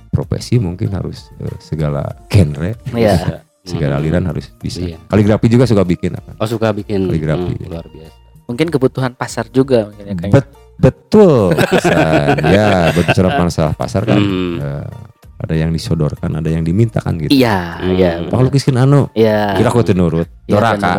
profesi 0.09 0.57
mungkin 0.57 0.91
harus 0.91 1.29
eh, 1.37 1.57
segala 1.59 2.03
genre, 2.27 2.79
Iya. 2.91 3.43
segala 3.61 3.97
Mhm. 3.97 4.01
aliran 4.01 4.25
harus 4.25 4.51
bisa. 4.55 4.81
Iya. 4.81 4.99
Kaligrafi 5.05 5.47
juga 5.49 5.67
suka 5.67 5.83
bikin 5.83 6.15
apa? 6.15 6.39
Oh 6.39 6.47
suka 6.47 6.71
bikin 6.71 7.07
Kaligrafi. 7.07 7.55
Mhm, 7.57 7.69
luar 7.69 7.87
biasa. 7.87 8.17
Mungkin 8.45 8.67
kebutuhan 8.69 9.13
pasar 9.13 9.49
juga 9.49 9.89
mungkin 9.89 10.05
ya 10.05 10.15
kayaknya. 10.15 10.35
Bet- 10.35 10.53
betul. 10.77 11.55
Ya 12.55 12.91
berbicara 12.91 13.29
masalah 13.37 13.73
pasar 13.73 14.03
kan 14.05 14.17
Mhm. 14.17 14.55
eh, 14.59 14.87
ada 15.35 15.55
yang 15.55 15.71
disodorkan, 15.71 16.31
ada 16.35 16.47
yang 16.47 16.63
dimintakan 16.63 17.19
gitu. 17.19 17.35
Iya, 17.35 17.59
Hmm. 17.77 17.95
iya. 17.95 18.13
Pak 18.27 18.41
lukiskan 18.41 18.79
anu, 18.79 19.11
Iya. 19.13 19.59
kira 19.59 19.69
aku 19.69 19.83
tuh 19.83 19.93
nurut. 19.93 20.29
Iya, 20.47 20.53
Doraka. 20.55 20.93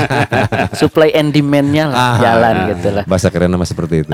Supply 0.80 1.14
and 1.14 1.30
demand-nya 1.30 1.88
lah 1.88 1.96
Ah, 1.96 2.16
jalan 2.18 2.54
ah, 2.54 2.66
gitu 2.74 2.88
lah. 2.90 3.04
Bahasa 3.06 3.28
keren 3.30 3.50
nama 3.50 3.62
seperti 3.62 4.02
itu. 4.02 4.10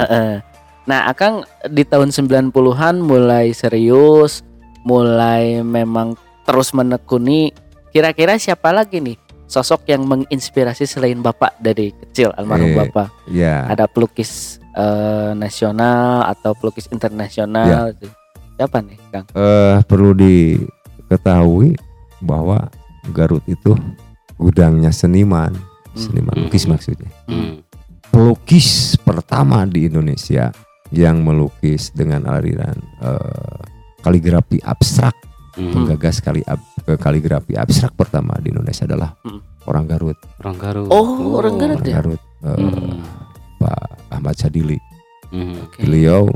Nah, 0.87 1.01
Akang 1.07 1.45
di 1.65 1.85
tahun 1.85 2.11
90-an 2.11 2.99
mulai 2.99 3.53
serius, 3.53 4.43
mulai 4.83 5.61
memang 5.61 6.17
terus 6.43 6.73
menekuni. 6.73 7.53
Kira-kira 7.91 8.39
siapa 8.39 8.71
lagi 8.71 8.99
nih 8.99 9.19
sosok 9.47 9.83
yang 9.87 10.07
menginspirasi 10.07 10.87
selain 10.87 11.19
Bapak 11.19 11.59
dari 11.59 11.91
kecil 11.91 12.31
almarhum 12.35 12.71
Eh, 12.71 12.77
Bapak? 12.77 13.09
Ya. 13.27 13.67
Ada 13.67 13.87
pelukis 13.87 14.59
eh, 14.71 15.33
nasional 15.35 16.23
atau 16.29 16.55
pelukis 16.55 16.87
internasional? 16.89 17.91
gitu. 17.95 18.07
Siapa 18.61 18.85
nih, 18.85 19.01
Kang? 19.09 19.25
eh, 19.33 19.81
perlu 19.83 20.13
diketahui 20.13 21.73
bahwa 22.21 22.69
Garut 23.11 23.41
itu 23.49 23.73
gudangnya 24.37 24.93
seniman, 24.93 25.57
seniman 25.97 26.37
Hmm. 26.37 26.45
lukis 26.45 26.69
maksudnya. 26.69 27.09
Mhm. 27.25 27.65
Pelukis 28.11 29.01
pertama 29.01 29.65
di 29.65 29.89
Indonesia 29.89 30.53
yang 30.91 31.25
melukis 31.25 31.89
dengan 31.91 32.29
aliran 32.29 32.77
eh, 33.01 33.57
kaligrafi 33.99 34.61
abstrak, 34.61 35.17
Mhm. 35.57 35.73
penggagas 35.73 36.21
kali 36.21 36.45
ab- 36.45 36.61
ke 36.81 36.95
kaligrafi 36.95 37.57
abstrak 37.57 37.97
pertama 37.97 38.37
di 38.37 38.53
Indonesia 38.53 38.85
adalah 38.85 39.17
Hmm. 39.25 39.41
orang 39.65 39.89
Garut. 39.89 40.19
Orang 40.39 40.57
Garut. 40.57 40.89
Oh, 40.93 41.09
orang 41.35 41.57
Garut 41.57 41.81
Orang 41.81 41.89
ya? 41.89 41.95
Garut, 41.97 42.21
eh, 42.45 42.61
Mhm. 42.61 43.01
Pak 43.57 43.81
Ahmad 44.11 44.37
Sadili. 44.37 44.77
Mhm. 45.31 45.55
Oke. 45.65 45.79
Beliau 45.81 46.29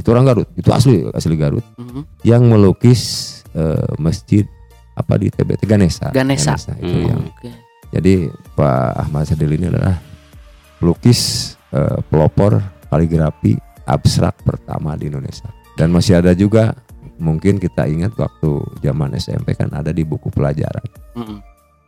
itu 0.00 0.08
orang 0.10 0.24
Garut, 0.24 0.48
itu 0.56 0.72
asli 0.72 1.04
asli 1.06 1.36
Garut 1.36 1.62
Mhm. 1.76 2.24
yang 2.24 2.42
melukis 2.44 3.28
eh, 3.50 3.86
masjid 3.96 4.46
apa 4.94 5.16
di 5.16 5.26
TBT 5.26 5.66
Ganesa. 5.66 6.08
Ganesa. 6.10 6.54
itu 6.76 6.86
Hmm. 6.86 7.06
yang 7.06 7.20
Oke. 7.26 7.50
Jadi 7.90 8.14
Pak 8.54 8.90
Ahmad 8.96 9.26
Sadil 9.26 9.50
ini 9.52 9.66
adalah 9.66 9.98
pelukis 10.78 11.54
eh, 11.70 11.98
pelopor 12.06 12.58
kaligrafi 12.86 13.54
abstrak 13.84 14.42
pertama 14.42 14.94
di 14.94 15.06
Indonesia. 15.06 15.46
Dan 15.74 15.90
masih 15.90 16.18
ada 16.18 16.30
juga 16.32 16.74
mungkin 17.14 17.58
kita 17.58 17.86
ingat 17.86 18.14
waktu 18.14 18.50
zaman 18.80 19.14
SMP 19.14 19.54
kan 19.54 19.70
ada 19.70 19.90
di 19.90 20.02
buku 20.02 20.30
pelajaran, 20.30 20.82
Mhm. 21.14 21.38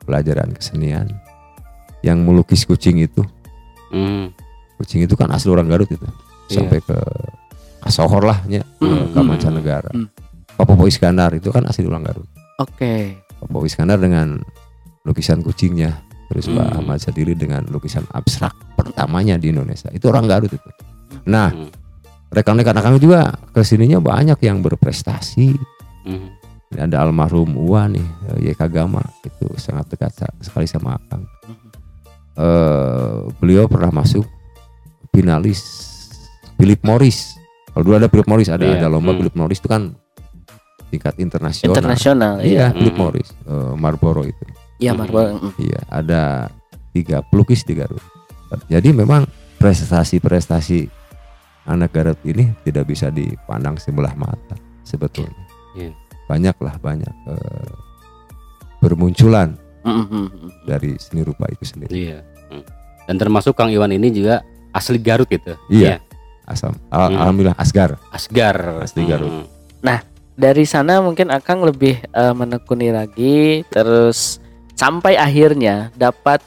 pelajaran 0.03 0.51
kesenian 0.53 1.07
yang 2.01 2.21
melukis 2.21 2.63
kucing 2.63 2.99
itu. 2.99 3.23
Mhm. 3.91 4.35
Kucing 4.77 5.03
itu 5.03 5.15
kan 5.15 5.31
asli 5.31 5.49
orang 5.49 5.67
Garut 5.67 5.87
itu. 5.87 6.03
Iya. 6.47 6.59
Sampai 6.59 6.79
ke 6.79 6.99
Kasohor 7.83 8.23
lah 8.23 8.39
ya, 8.47 8.63
Hmm, 8.79 9.11
ke 9.11 9.19
hmm, 9.19 9.27
mancanegara. 9.27 9.91
hmm. 9.91 10.09
Pak 10.53 10.65
Popo 10.65 10.87
Iskandar 10.87 11.33
itu 11.33 11.51
kan 11.51 11.65
asli 11.65 11.83
orang 11.83 12.05
Garut. 12.05 12.29
Oke. 12.57 13.19
Pak 13.37 13.47
Popo 13.47 13.67
Iskandar 13.67 13.99
dengan 13.99 14.39
lukisan 15.03 15.43
kucingnya 15.43 15.99
terus 16.29 16.47
Pak 16.47 16.63
Hmm. 16.65 16.79
Ahmad 16.79 16.97
Sadili 16.97 17.35
dengan 17.35 17.67
lukisan 17.67 18.07
abstrak 18.09 18.55
pertamanya 18.73 19.35
di 19.35 19.51
Indonesia 19.51 19.91
itu 19.91 20.07
orang 20.07 20.25
Garut 20.25 20.49
itu 20.49 20.63
nah 21.27 21.51
Mhm. 21.51 21.69
rekan-rekan 22.31 22.79
kami 22.79 22.97
juga 22.97 23.21
ke 23.53 23.61
sininya 23.61 23.99
banyak 23.99 24.39
yang 24.41 24.63
berprestasi 24.63 25.53
Mhm. 26.07 26.29
ada 26.79 27.03
almarhum 27.03 27.53
Uwa 27.53 27.85
nih 27.85 28.07
eh, 28.33 28.49
YK 28.49 28.65
Gama 28.65 29.03
itu 29.21 29.45
sangat 29.57 29.91
dekat 29.91 30.15
sekali 30.39 30.65
sama 30.65 30.95
Akang 30.95 31.27
Mhm. 31.45 31.69
Eh, 32.33 33.17
beliau 33.37 33.67
pernah 33.67 33.93
masuk 33.93 34.25
finalis 35.11 35.61
Philip 36.57 36.81
Morris 36.81 37.37
kalau 37.73 37.83
dulu 37.83 37.95
ada 37.97 38.09
Philip 38.09 38.29
Morris 38.29 38.49
ada 38.49 38.63
Iya, 38.63 38.79
ada 38.79 38.89
lomba 38.89 39.13
hmm. 39.13 39.19
Philip 39.21 39.35
Morris 39.35 39.59
itu 39.59 39.69
kan 39.69 39.83
tingkat 40.89 41.17
internasional 41.17 41.73
Internasional 41.73 42.35
iya 42.41 42.49
iya. 42.49 42.67
Philip 42.71 42.93
Hmm. 42.93 43.03
Morris 43.03 43.29
eh, 43.43 43.73
Marlboro 43.75 44.23
itu 44.23 44.45
Iya, 44.77 44.93
Hmm. 44.93 45.01
Marvel. 45.01 45.27
Mhm. 45.39 45.51
Iya, 45.63 45.81
ada 45.87 46.23
tiga 46.91 47.23
pelukis 47.23 47.63
di 47.63 47.79
Garut. 47.79 48.03
Jadi 48.67 48.91
memang 48.91 49.23
prestasi-prestasi 49.57 50.91
anak 51.65 51.95
Garut 51.95 52.19
ini 52.27 52.51
tidak 52.67 52.91
bisa 52.91 53.07
dipandang 53.07 53.79
sebelah 53.79 54.11
mata 54.13 54.59
sebetulnya. 54.83 55.39
Iya. 55.79 55.95
Banyak 56.27 56.57
lah 56.59 56.75
banyak 56.77 57.15
eh, 57.31 57.71
bermunculan 58.79 59.55
Mhm, 59.83 60.05
mhm. 60.11 60.49
dari 60.67 60.95
seni 60.99 61.23
rupa 61.23 61.47
itu 61.47 61.63
sendiri. 61.63 61.91
Iya. 61.91 62.19
Mhm. 62.51 62.63
Dan 63.07 63.17
termasuk 63.19 63.55
Kang 63.55 63.71
Iwan 63.71 63.91
ini 63.91 64.11
juga 64.11 64.43
asli 64.71 64.99
Garut 64.99 65.27
gitu. 65.27 65.55
Iya. 65.71 66.03
Asam, 66.53 66.77
al- 66.89 67.09
Hmm. 67.09 67.19
alhamdulillah 67.19 67.57
Asgar. 67.57 67.97
Asgar. 68.09 68.57
Asli 68.81 69.03
Garut. 69.05 69.33
Mhm. 69.33 69.47
Dari 70.33 70.65
sana 70.65 70.97
mungkin 70.99 71.29
Akang 71.29 71.61
lebih 71.61 72.01
eh, 72.03 72.33
menekuni 72.33 72.89
lagi 72.89 73.61
terus 73.69 74.41
sampai 74.73 75.15
akhirnya 75.15 75.93
dapat 75.93 76.41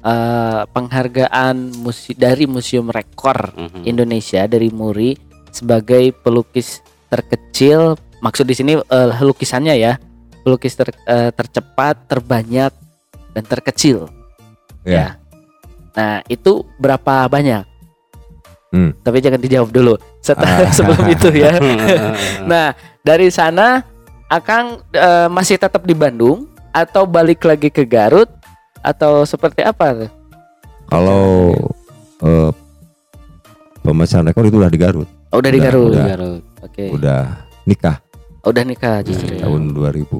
eh, 0.00 0.62
penghargaan 0.64 1.76
musi- 1.76 2.16
dari 2.16 2.46
Museum 2.46 2.88
Rekor 2.88 3.52
Mhm. 3.52 3.84
Indonesia 3.84 4.46
dari 4.46 4.70
Muri 4.70 5.12
sebagai 5.50 6.08
pelukis 6.14 6.80
terkecil. 7.06 8.00
Maksud 8.18 8.46
di 8.46 8.56
sini 8.56 8.72
eh, 8.74 9.08
lukisannya 9.20 9.76
ya, 9.76 10.00
pelukis 10.40 10.72
ter- 10.72 10.96
eh, 11.04 11.28
tercepat, 11.30 12.08
terbanyak 12.08 12.72
dan 13.34 13.44
terkecil. 13.44 14.08
Ya. 14.82 15.20
Nah 15.92 16.24
itu 16.24 16.64
berapa 16.78 17.28
banyak? 17.28 17.67
Hmm. 18.68 18.92
Tapi 18.98 19.18
jangan 19.18 19.38
dijawab 19.38 19.70
dulu. 19.70 19.94
Setelah 20.18 20.60
Ah. 20.60 20.72
sebelum 20.76 21.04
itu 21.06 21.28
ya. 21.32 21.56
Nah 22.50 22.72
dari 23.00 23.28
sana 23.28 23.80
Akang 24.26 24.84
eh, 24.90 25.26
masih 25.26 25.56
tetap 25.56 25.82
di 25.82 25.92
Bandung 25.92 26.44
atau 26.68 27.02
balik 27.02 27.42
lagi 27.42 27.68
ke 27.68 27.82
Garut 27.82 28.28
atau 28.78 29.24
seperti 29.24 29.62
apa? 29.62 30.12
Kalau 30.84 31.56
eh, 32.20 32.50
pemecahan 33.80 34.22
rekor 34.22 34.44
itu 34.44 34.56
udah 34.56 34.68
di 34.68 34.76
Garut, 34.76 35.08
Oh, 35.28 35.38
udah 35.38 35.48
di 35.48 35.56
Udah, 35.56 35.66
Garut. 35.66 35.88
udah. 35.90 36.04
Garut. 36.06 36.42
Oke. 36.60 36.84
udah 36.90 37.20
nikah 37.64 37.96
Oh, 38.40 38.50
udah 38.50 38.64
nikah 38.64 39.00
justru 39.00 39.28
ya. 39.30 39.44
tahun 39.44 39.72
2005 39.72 40.12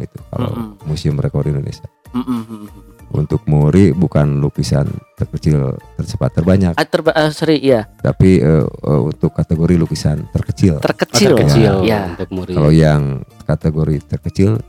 itu 0.00 0.18
kalau 0.28 0.50
Mm-mm. 0.50 0.68
Museum 0.82 1.16
Rekor 1.16 1.44
Indonesia. 1.44 1.84
Mm, 2.10 2.18
mm, 2.18 2.42
mm, 2.42 2.58
mm. 2.58 2.68
Untuk 3.10 3.42
Muri 3.44 3.90
bukan 3.90 4.38
lukisan 4.38 4.86
terkecil 5.14 5.74
tercepat 5.94 6.30
terbanyak, 6.32 6.72
Ah, 6.72 6.86
terba- 6.86 7.10
ah, 7.10 7.26
sorry, 7.28 7.58
iya 7.58 7.90
tapi 7.96 8.38
eh, 8.38 8.62
eh, 8.62 9.00
untuk 9.02 9.30
kategori 9.30 9.74
lukisan 9.76 10.30
terkecil. 10.30 10.78
Oh, 10.78 10.80
terkecil. 10.80 11.34
terkecil 11.34 11.74
Ya. 11.82 12.06
untuk 12.08 12.30
Muri. 12.30 12.54
Kalau 12.54 12.70
yang 12.70 13.02
kategori 13.42 13.98
terkecil, 14.06 14.62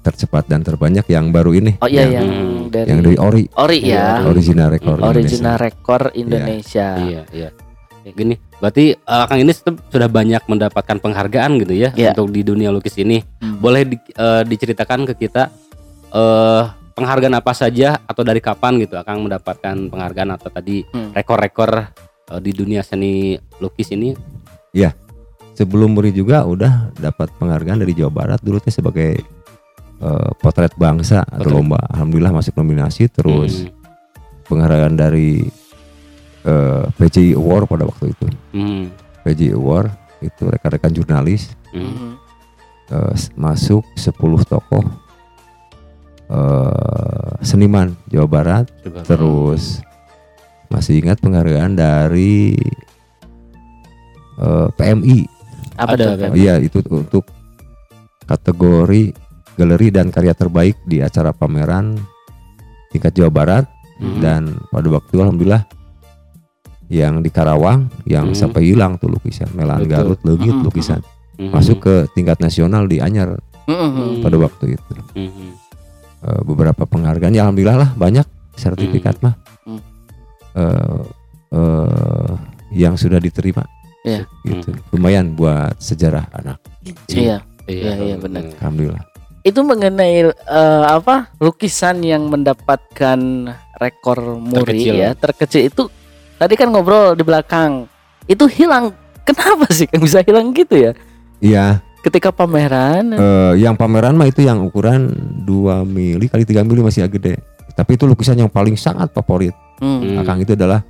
tercepat 0.00 0.48
dan 0.48 0.60
terbanyak 0.60 1.06
yang 1.06 1.28
baru 1.28 1.54
ini, 1.54 1.76
Oh 1.76 1.86
iya 1.86 2.08
yang, 2.08 2.12
yang, 2.16 2.26
Hmm. 2.26 2.58
dari 2.68 2.88
yang 2.88 3.00
dari 3.00 3.16
Ori, 3.16 3.44
Ori 3.54 3.78
Iya, 3.80 3.94
ya. 3.94 4.04
Ori. 4.18 4.26
original 4.32 4.68
record 4.68 4.98
Hmm. 4.98 5.06
Original 5.06 5.30
Indonesia. 5.30 5.52
rekor 5.60 6.02
Indonesia. 6.12 6.86
Iya, 6.98 7.22
iya. 7.30 7.48
Kayak 8.00 8.14
gini, 8.16 8.34
Berarti 8.56 8.84
eh, 8.92 9.24
Kang 9.24 9.38
ini 9.38 9.52
sudah 9.86 10.04
banyak 10.06 10.42
mendapatkan 10.44 10.98
penghargaan 10.98 11.52
gitu 11.60 11.72
ya 11.72 11.94
Iya. 11.94 12.12
untuk 12.12 12.28
di 12.28 12.42
dunia 12.42 12.68
lukis 12.68 12.92
ini. 12.96 13.22
Hmm. 13.38 13.56
Boleh 13.56 13.86
di- 13.86 13.96
eh, 14.10 14.42
diceritakan 14.42 15.06
ke 15.06 15.14
kita 15.18 15.48
eh 16.10 16.64
penghargaan 17.00 17.32
apa 17.32 17.52
saja 17.52 17.96
atau 17.98 18.20
dari 18.20 18.38
kapan 18.38 18.76
gitu 18.78 18.94
Akang 18.94 19.24
mendapatkan 19.24 19.88
penghargaan 19.88 20.30
atau 20.30 20.48
tadi 20.48 20.84
Hmm. 20.86 21.10
rekor-rekor 21.10 21.70
eh, 22.28 22.40
di 22.40 22.52
dunia 22.52 22.80
seni 22.80 23.32
lukis 23.56 23.88
ini? 23.90 24.12
sebelum 25.50 25.92
Muri 25.92 26.08
juga 26.08 26.40
udah 26.42 26.88
dapat 26.94 27.36
penghargaan 27.36 27.80
dari 27.80 27.92
Jawa 27.92 28.08
Barat 28.10 28.40
dulu 28.40 28.56
teh 28.58 28.70
sebagai 28.70 29.16
eh, 30.00 30.30
potret 30.36 30.72
bangsa 30.74 31.20
atau 31.20 31.36
Potret. 31.42 31.52
lomba 31.52 31.76
alhamdulillah 31.90 32.32
masuk 32.32 32.56
nominasi 32.56 33.08
terus 33.08 33.60
Hmm. 33.60 33.72
penghargaan 34.46 34.94
dari 34.94 35.44
eh, 36.40 36.84
PCI 36.90 37.34
Award 37.34 37.64
pada 37.66 37.84
waktu 37.84 38.08
itu 38.08 38.26
Hmm. 38.50 38.88
PCI 39.20 39.52
Award 39.52 39.92
itu 40.20 40.44
rekan-rekan 40.46 40.92
jurnalis 40.94 41.52
Hmm. 41.70 42.16
S- 43.12 43.28
masuk 43.34 43.84
10 43.94 44.16
tokoh 44.42 44.80
eh, 46.30 47.30
seniman 47.42 47.92
Jawa 48.06 48.26
Barat 48.26 48.64
Coba. 48.80 49.02
terus 49.02 49.82
masih 50.70 51.02
ingat 51.02 51.18
penghargaan 51.18 51.74
dari 51.74 52.54
eh, 54.38 54.68
PMI 54.70 55.18
Apa? 55.74 55.96
Iya 56.32 56.60
itu 56.60 56.84
untuk 56.86 57.24
kategori 58.24 59.16
galeri 59.56 59.88
dan 59.88 60.08
karya 60.08 60.32
terbaik 60.32 60.76
di 60.84 61.00
acara 61.00 61.32
pameran 61.32 61.96
tingkat 62.88 63.12
Jawa 63.12 63.30
Barat 63.30 63.64
Hmm. 64.00 64.16
dan 64.16 64.42
pada 64.72 64.88
waktu 64.88 65.12
itu 65.12 65.20
alhamdulillah 65.20 65.60
yang 66.88 67.20
di 67.20 67.28
Karawang 67.28 67.92
yang 68.02 68.32
Hmm. 68.32 68.38
sampai 68.38 68.72
hilang 68.72 68.96
tuh 68.96 69.12
lukisan 69.12 69.52
Melan 69.52 69.84
Betul. 69.84 69.92
Garut 69.92 70.20
legit 70.24 70.56
Hmm. 70.56 70.64
lukisan 70.64 71.00
Hmm. 71.36 71.52
masuk 71.52 71.84
ke 71.84 71.94
tingkat 72.12 72.40
nasional 72.40 72.88
di 72.88 72.96
Anyar 72.96 73.36
hmm. 73.68 74.24
pada 74.24 74.36
waktu 74.40 74.72
itu 74.72 74.94
Hmm. 75.12 75.52
Eh, 76.20 76.40
beberapa 76.44 76.84
penghargaan. 76.84 77.32
Ya 77.32 77.48
alhamdulillah 77.48 77.78
lah 77.80 77.90
banyak 77.96 78.28
sertifikat 78.52 79.16
mah. 79.24 79.40
Hmm. 79.64 79.80
Eh, 80.52 81.00
eh, 81.50 82.32
yang 82.76 82.94
sudah 82.94 83.16
diterima. 83.16 83.64
Iya. 84.00 84.24
gitu. 84.48 84.72
Lumayan 84.96 85.36
buat 85.36 85.76
sejarah 85.76 86.24
anak. 86.32 86.56
Iya. 87.08 87.44
Iya, 87.68 87.92
Iya, 87.92 87.92
iya, 88.00 88.16
benar. 88.16 88.48
alhamdulillah. 88.56 89.04
Itu 89.40 89.60
mengenai 89.60 90.28
eh, 90.28 90.84
apa 90.84 91.32
lukisan 91.36 92.00
yang 92.00 92.28
mendapatkan 92.28 93.20
rekor 93.76 94.18
muri 94.36 94.60
Terkecil. 94.60 94.94
ya 94.96 95.10
terkecil 95.12 95.62
itu 95.68 95.82
tadi 96.36 96.52
kan 96.56 96.68
ngobrol 96.68 97.12
di 97.12 97.24
belakang. 97.24 97.88
Itu 98.24 98.44
hilang. 98.44 98.92
Kenapa 99.24 99.68
sih? 99.68 99.84
Kan 99.84 100.00
bisa 100.00 100.20
hilang 100.20 100.52
gitu 100.52 100.76
ya? 100.76 100.92
Iya 101.40 101.80
ketika 102.00 102.32
pameran 102.32 103.12
Eh, 103.12 103.52
yang 103.60 103.76
pameran 103.76 104.16
mah 104.16 104.26
itu 104.26 104.40
yang 104.40 104.64
ukuran 104.64 105.12
2 105.44 105.84
mili 105.84 106.26
kali 106.26 106.44
3 106.44 106.64
mili 106.64 106.80
masih 106.80 107.04
agak 107.04 107.20
gede. 107.20 107.34
Tapi 107.76 107.96
itu 107.96 108.04
lukisan 108.04 108.36
yang 108.36 108.50
paling 108.50 108.76
sangat 108.76 109.12
favorit. 109.12 109.52
Hmm. 109.80 110.00
Hmm. 110.04 110.20
Akang 110.20 110.40
itu 110.40 110.52
adalah 110.52 110.84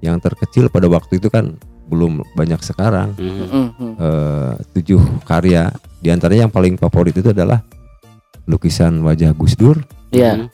yang 0.00 0.16
terkecil 0.16 0.68
pada 0.68 0.88
waktu 0.88 1.20
itu 1.20 1.28
kan 1.28 1.56
belum 1.88 2.24
banyak 2.32 2.60
sekarang. 2.60 3.16
Hmm. 3.16 3.68
Eh, 3.96 4.52
tujuh 4.76 5.00
karya. 5.24 5.68
Di 6.00 6.08
antaranya 6.08 6.48
yang 6.48 6.54
paling 6.54 6.80
favorit 6.80 7.12
itu 7.12 7.32
adalah 7.32 7.60
lukisan 8.48 9.04
wajah 9.04 9.36
Gus 9.36 9.54
Dur 9.54 9.76
Iya. 10.10 10.48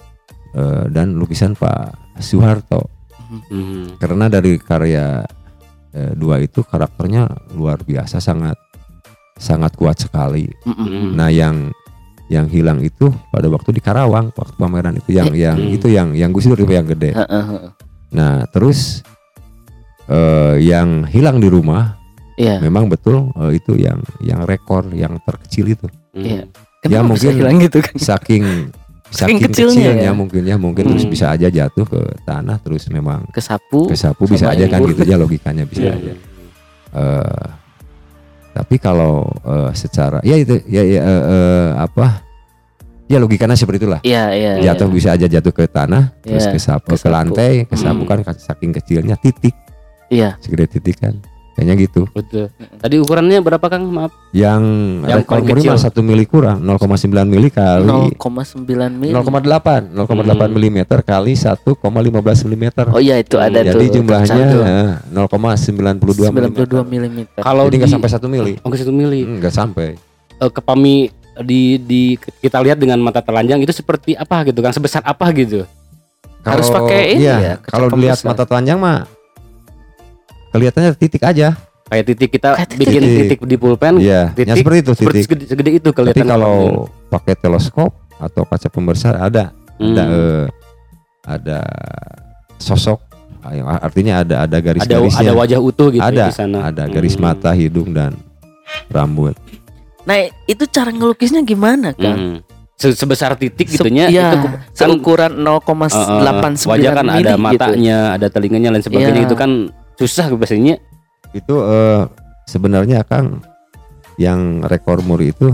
eh, 0.53 0.85
dan 0.91 1.15
lukisan 1.17 1.55
Pak 1.55 2.19
Soeharto. 2.19 2.91
Hmm. 3.51 3.99
Karena 3.99 4.31
dari 4.31 4.59
karya 4.59 5.23
eh, 5.91 6.13
dua 6.15 6.39
itu 6.39 6.63
karakternya 6.63 7.27
luar 7.57 7.81
biasa 7.83 8.21
sangat 8.21 8.55
sangat 9.37 9.73
kuat 9.75 9.97
sekali. 9.99 10.49
Hmm, 10.63 10.73
hmm. 10.73 10.89
Hmm. 10.89 11.11
Nah, 11.15 11.29
yang 11.29 11.57
yang 12.27 12.47
hilang 12.47 12.81
itu 12.81 13.07
pada 13.31 13.47
waktu 13.47 13.71
di 13.71 13.79
Karawang 13.79 14.33
waktu 14.33 14.55
pameran 14.57 14.97
itu 14.97 15.15
yang 15.15 15.31
yang 15.31 15.55
Hmm. 15.55 15.71
itu 15.71 15.87
yang 15.87 16.09
yang 16.11 16.31
Gus 16.31 16.45
Dur 16.45 16.59
itu 16.59 16.69
yang 16.69 16.85
gede. 16.85 17.15
Heeh, 17.15 17.45
heeh. 17.47 17.71
Nah, 18.11 18.43
terus 18.49 19.07
eh 20.07 20.55
yang 20.61 21.03
hilang 21.05 21.39
di 21.39 21.47
rumah 21.47 21.99
Iya. 22.37 22.61
memang 22.61 22.87
betul 22.87 23.33
eh, 23.35 23.57
itu 23.57 23.75
yang 23.75 23.97
yang 24.21 24.43
rekor 24.43 24.87
yang 24.93 25.17
terkecil 25.21 25.67
itu. 25.69 25.87
Hmm. 26.13 26.21
Iya. 26.21 26.43
Ya, 26.83 27.03
Kenapa 27.03 27.15
bisa 27.15 27.27
mungkin- 27.27 27.37
hilang 27.37 27.57
gitu 27.61 27.79
kan? 27.81 27.95
Saking 28.11 28.45
saking 29.07 29.39
kecilnya 29.41 29.95
kecilnya, 29.95 30.03
ya. 30.03 30.13
mungkin 30.13 30.43
ya 30.43 30.57
mungkin 30.57 30.83
terus 30.85 31.07
Hmm. 31.07 31.15
bisa 31.15 31.31
aja 31.31 31.47
jatuh 31.47 31.87
ke 31.87 31.99
tanah 32.23 32.59
terus 32.59 32.91
memang 32.91 33.23
Kesapu. 33.31 33.87
kesapu 33.87 34.27
Sama 34.27 34.35
bisa 34.35 34.47
aja 34.51 34.65
kan 34.67 34.83
gitu 34.83 34.99
aja 35.01 35.15
logikanya 35.17 35.63
bisa 35.63 35.83
Iya. 35.83 35.95
aja. 35.95 36.13
Eh, 36.93 37.47
tapi 38.57 38.81
kalau 38.81 39.29
eh, 39.45 39.71
secara 39.77 40.25
ya 40.25 40.41
itu 40.41 40.57
ya, 40.65 40.81
ya 40.81 41.01
eh, 41.05 41.25
eh, 41.29 41.69
apa 41.77 42.25
ya 43.05 43.21
logikanya 43.21 43.53
seperti 43.53 43.85
itulah 43.85 44.01
Iya, 44.01 44.33
iya. 44.33 44.53
iya. 44.57 44.73
jatuh 44.73 44.89
bisa 44.89 45.13
aja 45.13 45.29
jatuh 45.29 45.53
ke 45.53 45.69
tanah 45.69 46.17
terus 46.25 46.49
Iya, 46.49 46.57
kesapu, 46.57 46.97
ke 46.97 47.09
lantai 47.13 47.69
kesapu 47.69 48.03
Hmm. 48.03 48.25
kan 48.25 48.35
saking 48.35 48.73
kecilnya 48.73 49.21
titik 49.21 49.53
Iya. 50.09 50.41
segede 50.41 50.67
titik 50.73 50.97
kan 51.05 51.21
kayaknya 51.57 51.75
gitu 51.81 52.05
Betul. 52.11 52.53
Tadi 52.77 52.95
ukurannya 52.97 53.41
berapa 53.41 53.65
Kang? 53.65 53.89
Maaf. 53.89 54.13
yang, 54.31 54.61
Yang 55.03 55.25
paling 55.25 55.49
kecil. 55.51 55.73
mah 55.73 55.81
satu 55.81 56.01
mili 56.01 56.23
kurang 56.23 56.61
0,9 56.61 56.85
mili 57.25 57.49
kali 57.49 57.89
0,9 58.13 58.69
mili. 58.93 59.11
0,8 59.11 59.89
0,8 59.91 59.97
Hmm. 60.47 60.53
mm 60.55 60.79
kali 61.03 61.33
1,15 61.33 61.81
mm 62.45 62.65
Oh 62.89 63.01
iya 63.01 63.17
itu 63.17 63.37
ada 63.37 63.65
tuh. 63.65 63.73
jadi 63.73 63.87
jumlahnya 63.91 64.29
tercantum. 64.29 64.63
eh, 64.63 64.91
0,92 65.11 66.29
92 66.29 66.85
mm 66.85 67.05
mm. 67.09 67.27
Kalau 67.39 67.65
jadi 67.65 67.73
di 67.73 67.77
nggak 67.79 67.91
sampai 67.91 68.11
satu 68.13 68.27
mili 68.27 68.55
Oh, 68.61 68.69
ke 68.69 68.77
satu 68.77 68.93
mili. 68.93 69.25
Hmm, 69.25 69.41
nggak 69.41 69.51
sampai 69.51 69.89
Eh, 70.37 70.51
kepami 70.51 71.09
di 71.39 71.63
di 71.79 72.03
kita 72.39 72.61
lihat 72.61 72.77
dengan 72.77 72.97
mata 72.99 73.19
telanjang 73.19 73.57
itu 73.59 73.73
seperti 73.73 74.13
apa 74.13 74.45
gitu 74.45 74.61
Kang? 74.61 74.71
Sebesar 74.71 75.01
apa 75.01 75.33
gitu? 75.33 75.65
Harus 76.43 76.69
Kalau- 76.69 76.87
pakai 76.87 77.03
ini 77.13 77.25
iya, 77.25 77.37
ya, 77.41 77.55
Kalau 77.59 77.89
dilihat 77.91 78.21
mata 78.23 78.45
telanjang 78.45 78.77
mah 78.77 79.09
kelihatannya 80.57 80.91
titik 80.95 81.23
aja. 81.23 81.49
Kayak 81.87 82.05
titik 82.09 82.31
kita 82.33 82.49
Kayak 82.53 82.69
titik. 82.69 82.81
bikin 82.83 83.01
Titik. 83.01 83.19
titik 83.23 83.39
di 83.45 83.57
pulpen 83.57 83.95
Iya, 83.97 84.33
titik, 84.33 84.43
ya 84.45 84.55
seperti 84.57 84.79
itu 84.81 84.93
seperti 84.93 85.17
titik. 85.17 85.27
segede, 85.29 85.45
segede 85.47 85.71
itu 85.73 85.89
Tapi 85.89 85.99
kelihatan. 86.03 86.27
kalau 86.27 86.57
pakai 87.07 87.35
teleskop 87.37 87.91
atau 88.17 88.43
kaca 88.43 88.67
pembesar 88.67 89.15
ada 89.15 89.55
Hmm. 89.77 89.93
ada 89.93 90.03
eh, 90.09 90.45
ada 91.23 91.59
sosok 92.57 92.99
ah, 93.41 93.53
artinya 93.79 94.19
ada 94.19 94.43
ada 94.43 94.57
ada 94.57 94.59
garis-garisnya. 94.59 95.21
ada 95.23 95.33
wajah 95.33 95.61
utuh 95.61 95.89
gitu 95.91 96.03
ada, 96.03 96.27
di 96.27 96.35
sana. 96.35 96.59
ada 96.65 96.83
garis 96.87 97.15
Hmm. 97.15 97.23
mata, 97.23 97.51
hidung 97.53 97.93
dan 97.93 98.19
rambut. 98.89 99.37
Nah, 100.03 100.17
itu 100.43 100.65
cara 100.67 100.89
ngelukisnya 100.89 101.43
gimana, 101.43 101.91
Kang? 101.93 102.17
Hmm. 102.17 102.37
Se- 102.75 102.93
sebesar 102.93 103.35
titik 103.35 103.67
Se- 103.67 103.79
gitunya 103.79 104.07
iya, 104.07 104.33
itu 104.33 104.39
kan 104.39 104.53
seukuran 104.71 105.33
eh, 105.33 105.41
0,89 105.41 106.67
wajah 106.67 106.91
kan 106.93 107.05
mili 107.07 107.23
ada 107.23 107.33
gitu. 107.33 107.41
matanya, 107.41 107.99
ada 108.13 108.27
telinganya 108.27 108.69
dan 108.71 108.83
sebagainya 108.83 109.23
Iya. 109.23 109.27
itu 109.27 109.35
kan 109.35 109.51
susah 109.97 110.29
biasanya. 110.31 110.77
Itu 111.33 111.61
eh, 111.63 112.03
sebenarnya 112.47 113.03
Kang 113.03 113.41
yang 114.17 114.63
rekor 114.63 115.01
muri 115.01 115.31
itu 115.31 115.53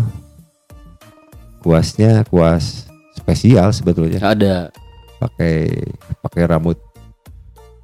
kuasnya 1.61 2.27
kuas 2.27 2.87
spesial 3.15 3.71
sebetulnya. 3.71 4.19
Ada 4.21 4.71
Pakai 5.19 5.71
pakai 6.19 6.43
rambut 6.51 6.75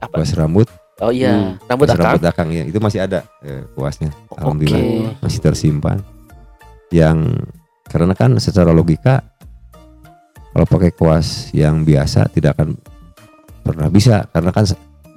Apa? 0.02 0.18
kuas 0.18 0.34
rambut 0.34 0.66
Oh 0.98 1.14
iya, 1.14 1.30
Hmm. 1.30 1.54
rambut 1.70 1.86
akang. 1.86 2.18
rambut 2.18 2.26
akang 2.26 2.48
ya 2.50 2.66
itu 2.66 2.82
masih 2.82 2.98
ada 2.98 3.22
eh, 3.38 3.62
kuasnya 3.70 4.10
alhamdulillah 4.34 4.82
Oke. 4.82 5.22
masih 5.22 5.38
tersimpan 5.38 6.02
yang 6.90 7.38
karena 7.86 8.18
kan 8.18 8.34
secara 8.42 8.74
logika 8.74 9.22
kalau 10.50 10.66
pakai 10.66 10.90
kuas 10.90 11.54
yang 11.54 11.86
biasa 11.86 12.26
tidak 12.34 12.58
akan 12.58 12.74
pernah 13.62 13.86
bisa 13.86 14.26
karena 14.34 14.50
kan 14.50 14.66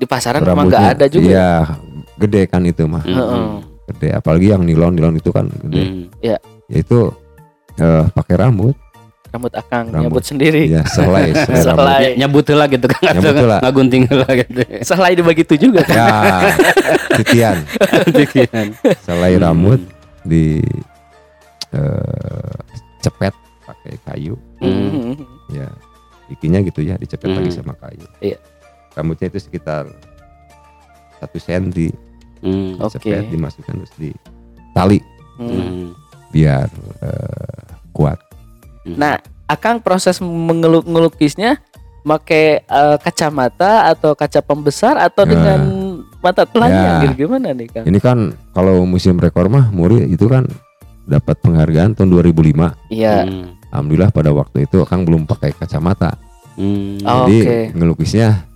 Di 0.01 0.05
pasaran 0.05 0.41
memang 0.41 0.65
nggak 0.65 0.85
ada 0.91 1.05
juga. 1.05 1.21
iya 1.23 1.49
gede 2.15 2.41
kan 2.45 2.61
itu 2.63 2.83
mah 2.83 3.01
Hmm. 3.01 3.13
Heeh. 3.13 3.45
gede 3.87 4.09
apalagi 4.13 4.47
yang 4.49 4.61
nilon 4.61 4.91
nilon 4.91 5.15
itu 5.15 5.29
kan 5.29 5.45
gede 5.61 5.83
Hmm. 5.83 6.03
ya 6.19 6.37
itu 6.67 7.13
eh, 7.75 8.03
pakai 8.09 8.35
rambut 8.35 8.73
Rambut 9.31 9.53
akang 9.53 9.87
Rambut. 9.87 10.03
nyabut 10.11 10.23
sendiri. 10.25 10.67
ya 10.67 10.83
selai 10.85 11.31
selai 11.47 11.63
Selai. 11.63 11.99
Ya, 12.03 12.11
nyabut 12.19 12.43
lah 12.47 12.67
gitu 12.67 12.83
kan 12.85 13.15
Nyabut 13.15 13.31
heula. 13.37 13.57
ngagunting 13.61 14.03
lah 14.11 14.31
gitu. 14.35 14.59
Selai 14.83 15.11
dibagi 15.13 15.41
itu 15.41 15.55
juga 15.61 15.81
kan. 15.81 15.95
ya 15.95 16.11
titian 17.17 17.57
selai 18.99 19.31
Hmm. 19.33 19.41
rambut 19.41 19.79
di 20.21 20.59
eh, 21.71 22.55
cepet 22.99 23.33
pakai 23.63 23.93
kayu 24.03 24.35
Hmm. 24.59 25.15
ya 25.49 25.67
bikinnya 26.27 26.59
gitu 26.61 26.79
ya 26.81 26.95
dicepet 26.95 27.27
Hmm. 27.27 27.37
lagi 27.37 27.51
sama 27.51 27.73
kayu 27.75 28.03
Iya. 28.19 28.37
Rambutnya 28.91 29.27
itu 29.27 29.39
sekitar 29.39 29.87
satu 31.17 31.37
senti 31.37 31.89
Hmm. 32.41 32.73
Oke. 32.77 32.97
cepet 32.97 33.29
dimasukkan 33.29 33.75
terus 33.77 33.93
di 33.95 34.09
tali 34.71 34.97
Hmm. 35.37 35.49
Hmm. 35.49 35.87
biar 36.29 36.69
eh, 36.99 37.65
kuat 37.91 38.17
Nah, 38.81 39.13
akang 39.45 39.77
proses 39.77 40.17
mengeluk 40.17 40.83
ngelukisnya 40.83 41.61
pakai 42.01 42.61
eh, 42.61 42.97
kacamata 42.97 43.85
atau 43.87 44.17
kaca 44.17 44.41
pembesar 44.41 44.97
atau 44.97 45.21
Nah. 45.21 45.29
dengan 45.29 45.59
mata 46.17 46.45
telanjang 46.45 46.81
Ya. 46.81 47.01
gitu 47.03 47.25
gimana 47.25 47.53
nih 47.53 47.69
Kang? 47.69 47.85
Ini 47.85 47.99
kan 47.99 48.17
kalau 48.51 48.85
museum 48.85 49.17
rekor 49.17 49.45
mah 49.45 49.69
Muri 49.69 50.01
itu 50.07 50.25
kan 50.25 50.49
dapat 51.03 51.37
penghargaan 51.39 51.93
tahun 51.93 52.09
2005. 52.09 52.73
Iya. 52.89 53.21
Hmm. 53.21 53.53
Alhamdulillah 53.69 54.09
pada 54.09 54.33
waktu 54.33 54.65
itu 54.65 54.81
Kang 54.83 55.05
belum 55.05 55.25
pakai 55.25 55.53
kacamata. 55.53 56.17
Hmm. 56.57 56.97
Oh. 57.01 57.25
Jadi 57.25 57.37
Oke. 57.39 57.59
ngelukisnya 57.73 58.49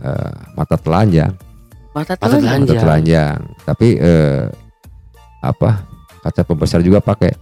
eh, 0.00 0.32
mata 0.52 0.76
telanjang, 0.76 1.32
Mata 1.90 2.14
Mata 2.14 2.14
telanjang. 2.16 2.40
telanjang. 2.40 2.68
mata 2.68 2.74
telanjang. 2.78 3.38
Tapi 3.64 3.88
eh, 3.96 4.42
apa? 5.40 5.70
Kaca 6.20 6.42
pembesar 6.44 6.80
juga 6.80 7.00
pakai. 7.00 7.32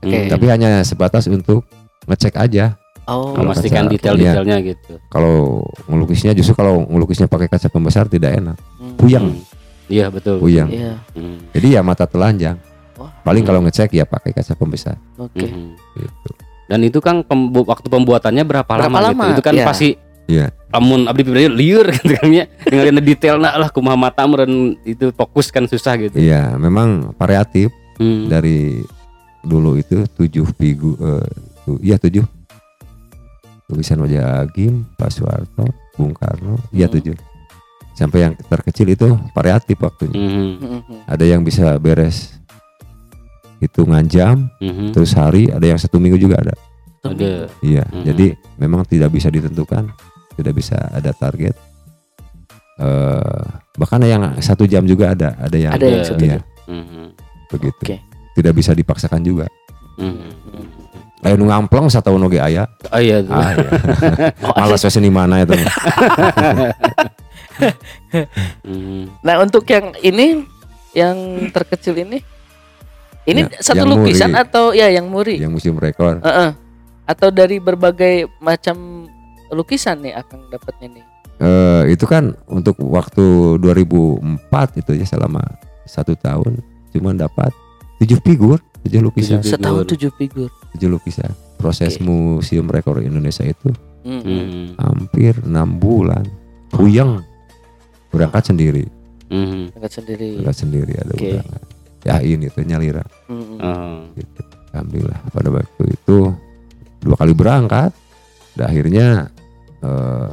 Oke. 0.00 0.08
Hmm. 0.16 0.30
Tapi 0.30 0.44
hanya 0.46 0.80
sebatas 0.80 1.26
untuk 1.26 1.66
ngecek 2.04 2.34
aja. 2.34 2.78
Oh. 3.04 3.32
Kalau 3.32 3.44
memastikan 3.46 3.84
detail-detailnya 3.84 4.58
gitu. 4.62 5.00
Kalau 5.06 5.64
ngelukisnya 5.84 6.32
justru 6.32 6.52
kalau 6.52 6.84
ngelukisnya 6.84 7.24
pakai 7.24 7.48
kaca 7.48 7.66
pembesar 7.66 8.04
tidak 8.06 8.36
enak, 8.36 8.56
Hmm. 8.76 8.94
puyeng, 8.94 9.26
Hmm. 9.32 9.44
Iya 9.88 10.06
betul. 10.08 10.36
puyeng. 10.38 10.68
Iya. 10.68 11.00
Hmm. 11.12 11.40
Jadi 11.50 11.68
ya 11.72 11.80
mata 11.80 12.04
telanjang. 12.04 12.60
Wah. 12.94 13.08
Paling 13.22 13.42
kalau 13.42 13.60
ngecek 13.60 13.92
ya 13.92 14.04
pakai 14.04 14.32
kaca 14.32 14.52
pembesar. 14.54 14.96
Oke. 15.16 15.44
Hmm. 15.44 15.72
Gitu. 15.94 16.30
Dan 16.64 16.80
itu 16.82 17.00
kan 17.00 17.24
pembu- 17.24 17.64
waktu 17.64 17.88
pembuatannya 17.88 18.44
berapa, 18.44 18.68
Berapa 18.68 18.88
lama, 18.92 19.08
lama? 19.08 19.24
gitu? 19.26 19.34
Itu 19.34 19.42
kan 19.42 19.54
Iya. 19.54 19.64
pasti 19.64 19.88
Iya. 20.28 20.46
Lamun 20.68 21.08
abdi 21.08 21.24
pribadi 21.24 21.48
liur 21.48 21.86
gitu 21.96 22.12
kan 22.14 22.28
ya. 22.28 22.44
Dengerin 22.62 23.00
detail 23.00 23.36
nak 23.36 23.54
lah 23.56 23.68
kumaha 23.68 23.96
mata 23.96 24.24
meureun 24.24 24.76
itu 24.82 25.08
fokus 25.12 25.48
kan 25.48 25.64
susah 25.64 25.96
gitu. 25.96 26.16
Iya, 26.16 26.54
memang 26.54 27.12
variatif 27.16 27.72
Hmm. 27.98 28.30
dari 28.30 28.78
dulu 29.42 29.74
itu 29.74 30.06
tujuh 30.08 30.46
figur, 30.54 30.94
eh, 30.94 31.26
tu- 31.64 31.82
iya 31.82 31.98
tujuh 31.98 32.22
tulisan 33.64 33.98
wajah 33.98 34.40
Agim, 34.40 34.86
Pak 34.94 35.10
Soeharto, 35.10 35.66
Bung 35.92 36.14
Karno, 36.14 36.56
iya 36.70 36.86
Hmm. 36.86 36.94
tujuh. 36.94 37.16
Sampai 37.92 38.22
yang 38.22 38.38
terkecil 38.38 38.86
itu 38.88 39.04
variatif 39.34 39.74
waktunya. 39.76 40.14
Mhm. 40.14 40.30
Hmm, 40.30 40.80
hmm. 40.80 40.98
Ada 41.04 41.24
yang 41.26 41.42
bisa 41.42 41.74
beres 41.76 42.38
hitungan 43.58 44.06
jam, 44.06 44.46
Mhm. 44.56 44.94
terus 44.94 45.10
hari, 45.12 45.50
ada 45.50 45.66
yang 45.66 45.76
satu 45.76 45.98
minggu 45.98 46.16
juga 46.16 46.38
ada. 46.38 46.54
Ada. 47.02 47.50
Iya, 47.58 47.82
Mhm. 47.84 48.02
jadi 48.06 48.26
memang 48.56 48.86
tidak 48.86 49.10
bisa 49.10 49.26
ditentukan, 49.26 49.90
tidak 50.38 50.54
bisa 50.54 50.78
ada 50.88 51.10
target. 51.10 51.54
eh 52.78 53.42
bahkan 53.74 53.98
yang 54.02 54.38
satu 54.38 54.62
jam 54.62 54.86
juga 54.86 55.10
ada, 55.10 55.34
ada 55.34 55.56
yang 55.58 55.74
Ada 55.74 55.86
yang 55.86 56.04
satu 56.06 56.22
jam. 56.22 56.42
Mhm. 56.70 57.04
begitu. 57.50 57.82
Oke. 57.82 57.96
Tidak 58.38 58.52
bisa 58.54 58.70
dipaksakan 58.70 59.18
juga. 59.20 59.50
Mhm. 59.98 60.30
Ayo 61.18 61.34
nu 61.34 61.50
ngamplong 61.50 61.90
satu 61.90 62.14
oge 62.14 62.38
aya. 62.38 62.70
Oh 62.94 63.02
iya. 63.02 63.18
Ah, 63.26 63.50
iya. 63.50 63.66
Oh. 64.46 64.54
Malas 64.54 64.86
we 64.86 64.90
seni 64.94 65.10
mana 65.10 65.42
itu. 65.42 65.58
Mhm. 68.62 69.22
Nah 69.22 69.34
untuk 69.42 69.66
yang 69.66 69.90
ini 69.98 70.46
yang 70.94 71.16
terkecil 71.50 71.98
ini 71.98 72.22
ini 73.26 73.44
Ya, 73.44 73.60
satu 73.60 73.84
lukisan 73.84 74.32
muri. 74.32 74.40
atau 74.40 74.64
ya 74.72 74.88
yang 74.88 75.10
muri 75.10 75.36
yang 75.36 75.52
museum 75.52 75.76
rekor. 75.76 76.22
Heeh. 76.22 76.54
atau 77.04 77.28
dari 77.32 77.56
berbagai 77.56 78.28
macam 78.38 79.08
lukisan 79.50 80.00
nih 80.00 80.14
akan 80.14 80.48
dapatnya 80.48 80.88
nih 80.92 81.06
Eh 81.38 81.94
itu 81.94 82.02
kan 82.02 82.34
untuk 82.46 82.74
waktu 82.82 83.22
2004 83.62 84.18
itu 84.74 84.90
ya 84.92 85.06
selama 85.06 85.38
satu 85.84 86.18
tahun 86.18 86.58
cuma 86.90 87.14
dapat 87.14 87.54
tujuh 87.98 88.18
figur, 88.20 88.58
tujuh 88.82 88.98
lukisan, 89.00 89.38
Tujuh 89.38 89.54
setahun 89.54 89.86
figur. 89.86 89.90
tujuh 89.94 90.10
figur 90.12 90.48
tujuh 90.74 90.88
lukisan. 90.90 91.30
Proses 91.54 91.94
Oke. 91.94 92.02
museum 92.02 92.66
rekor 92.66 92.98
Indonesia 92.98 93.42
itu 93.42 93.70
Hmm. 94.02 94.18
Mhm. 94.18 94.78
hampir 94.78 95.38
enam 95.40 95.78
bulan. 95.78 96.26
Puyeng 96.68 97.22
berangkat 98.08 98.50
sendiri, 98.50 98.84
Mhm. 99.28 99.78
Angkat 99.78 99.92
sendiri 99.94 100.28
berangkat 100.34 100.56
sendiri 100.58 100.92
ada 100.96 101.12
undangan. 101.12 101.62
Ya 102.02 102.14
ini 102.18 102.46
tuh 102.48 102.64
nyalira 102.64 103.04
Hmm. 103.26 103.58
Oh. 103.58 103.98
gitu. 104.12 104.42
Alhamdulillah 104.70 105.20
pada 105.28 105.48
waktu 105.52 105.82
itu 105.86 106.18
dua 106.98 107.14
kali 107.14 107.30
berangkat. 107.30 107.94
Dan 108.54 108.64
akhirnya 108.66 109.06
eh, 109.80 110.32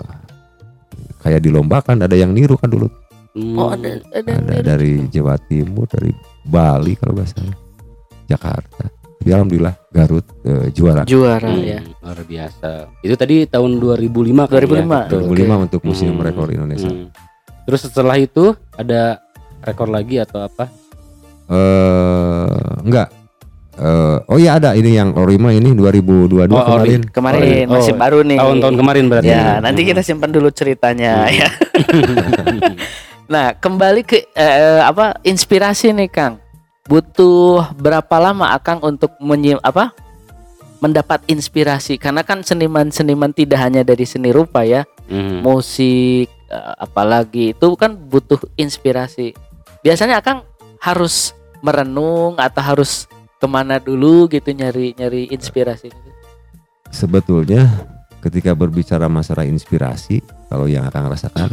kayak 1.19 1.41
dilombakan 1.41 1.99
ada 1.99 2.13
yang 2.13 2.31
niru 2.31 2.55
kan 2.55 2.67
dulu 2.67 2.89
Hmm. 3.31 3.51
oh 3.58 3.67
ada 3.67 3.99
ada, 4.15 4.31
ada 4.31 4.43
mirip. 4.47 4.63
dari 4.63 4.93
Jawa 5.10 5.36
Timur 5.41 5.84
dari 5.86 6.08
Bali 6.41 6.95
kalau 6.95 7.12
nggak 7.13 7.29
salah 7.29 7.58
Jakarta 8.25 8.88
Tapi 9.15 9.29
alhamdulillah 9.29 9.75
Garut 9.89 10.23
eh, 10.41 10.71
juara 10.71 11.03
juara 11.03 11.43
Hmm, 11.45 11.60
ya 11.60 11.81
Luar 11.99 12.19
biasa. 12.21 12.88
Itu 13.01 13.15
tadi 13.15 13.43
tahun 13.43 13.75
2005 13.75 14.08
kan 14.45 14.55
2005. 14.55 14.71
ya? 14.71 15.03
Betul. 15.03 15.21
2005 15.27 15.65
untuk 15.67 15.81
museum 15.84 16.13
Hmm. 16.13 16.23
rekor 16.23 16.47
Indonesia 16.47 16.88
Hmm. 16.88 17.10
Terus 17.65 17.81
setelah 17.84 18.15
itu 18.15 18.43
ada 18.71 19.19
rekor 19.60 19.89
lagi 19.89 20.15
atau 20.15 20.39
apa? 20.39 20.71
eh 21.45 22.49
enggak 22.81 23.10
Eh, 23.75 24.17
oh 24.25 24.38
iya 24.38 24.55
ada 24.55 24.71
ini 24.71 24.95
yang 24.95 25.11
Orima 25.13 25.51
ini 25.51 25.75
2022 25.75 26.47
Oh, 26.47 26.63
Ori. 26.79 26.95
kemarin. 26.95 27.01
Kemarin 27.11 27.65
Oh, 27.67 27.75
masih 27.75 27.93
baru 27.93 28.19
nih. 28.21 28.39
Tahun-tahun 28.39 28.75
kemarin 28.75 29.03
berarti. 29.05 29.27
ya 29.27 29.59
nanti 29.59 29.81
kita 29.83 29.99
simpan 29.99 30.31
dulu 30.31 30.47
ceritanya 30.49 31.27
Hmm. 31.27 31.35
ya. 31.35 31.47
Nah 33.25 33.51
kembali 33.51 34.05
ke 34.05 34.29
eh, 34.31 34.79
apa 34.79 35.17
inspirasi 35.21 35.91
nih 35.91 36.07
Kang. 36.07 36.38
Butuh 36.85 37.73
berapa 37.73 38.15
lama 38.15 38.53
Akang 38.53 38.77
untuk 38.79 39.17
menyim 39.17 39.57
apa 39.59 39.89
mendapat 40.77 41.25
inspirasi? 41.25 41.97
Karena 41.97 42.21
kan 42.21 42.45
seniman-seniman 42.45 43.33
tidak 43.33 43.57
hanya 43.59 43.81
dari 43.81 44.05
seni 44.05 44.29
rupa 44.29 44.61
ya. 44.61 44.85
Hmm. 45.05 45.41
musik 45.41 46.25
eh, 46.47 46.73
apalagi 46.79 47.51
itu 47.51 47.67
kan 47.75 47.93
butuh 47.93 48.38
inspirasi. 48.55 49.33
Biasanya 49.81 50.17
Akang 50.17 50.45
harus 50.79 51.33
merenung 51.59 52.38
atau 52.38 52.61
harus 52.61 53.09
ke 53.35 53.45
mana 53.45 53.77
dulu 53.77 54.27
gitu 54.27 54.49
nyari 54.49 54.93
nyari 54.93 55.27
inspirasi 55.29 55.91
sebetulnya 56.87 57.67
ketika 58.19 58.51
berbicara 58.51 59.05
masalah 59.05 59.43
inspirasi 59.43 60.19
kalau 60.47 60.65
yang 60.65 60.83
akan 60.83 61.07
rasakan 61.07 61.49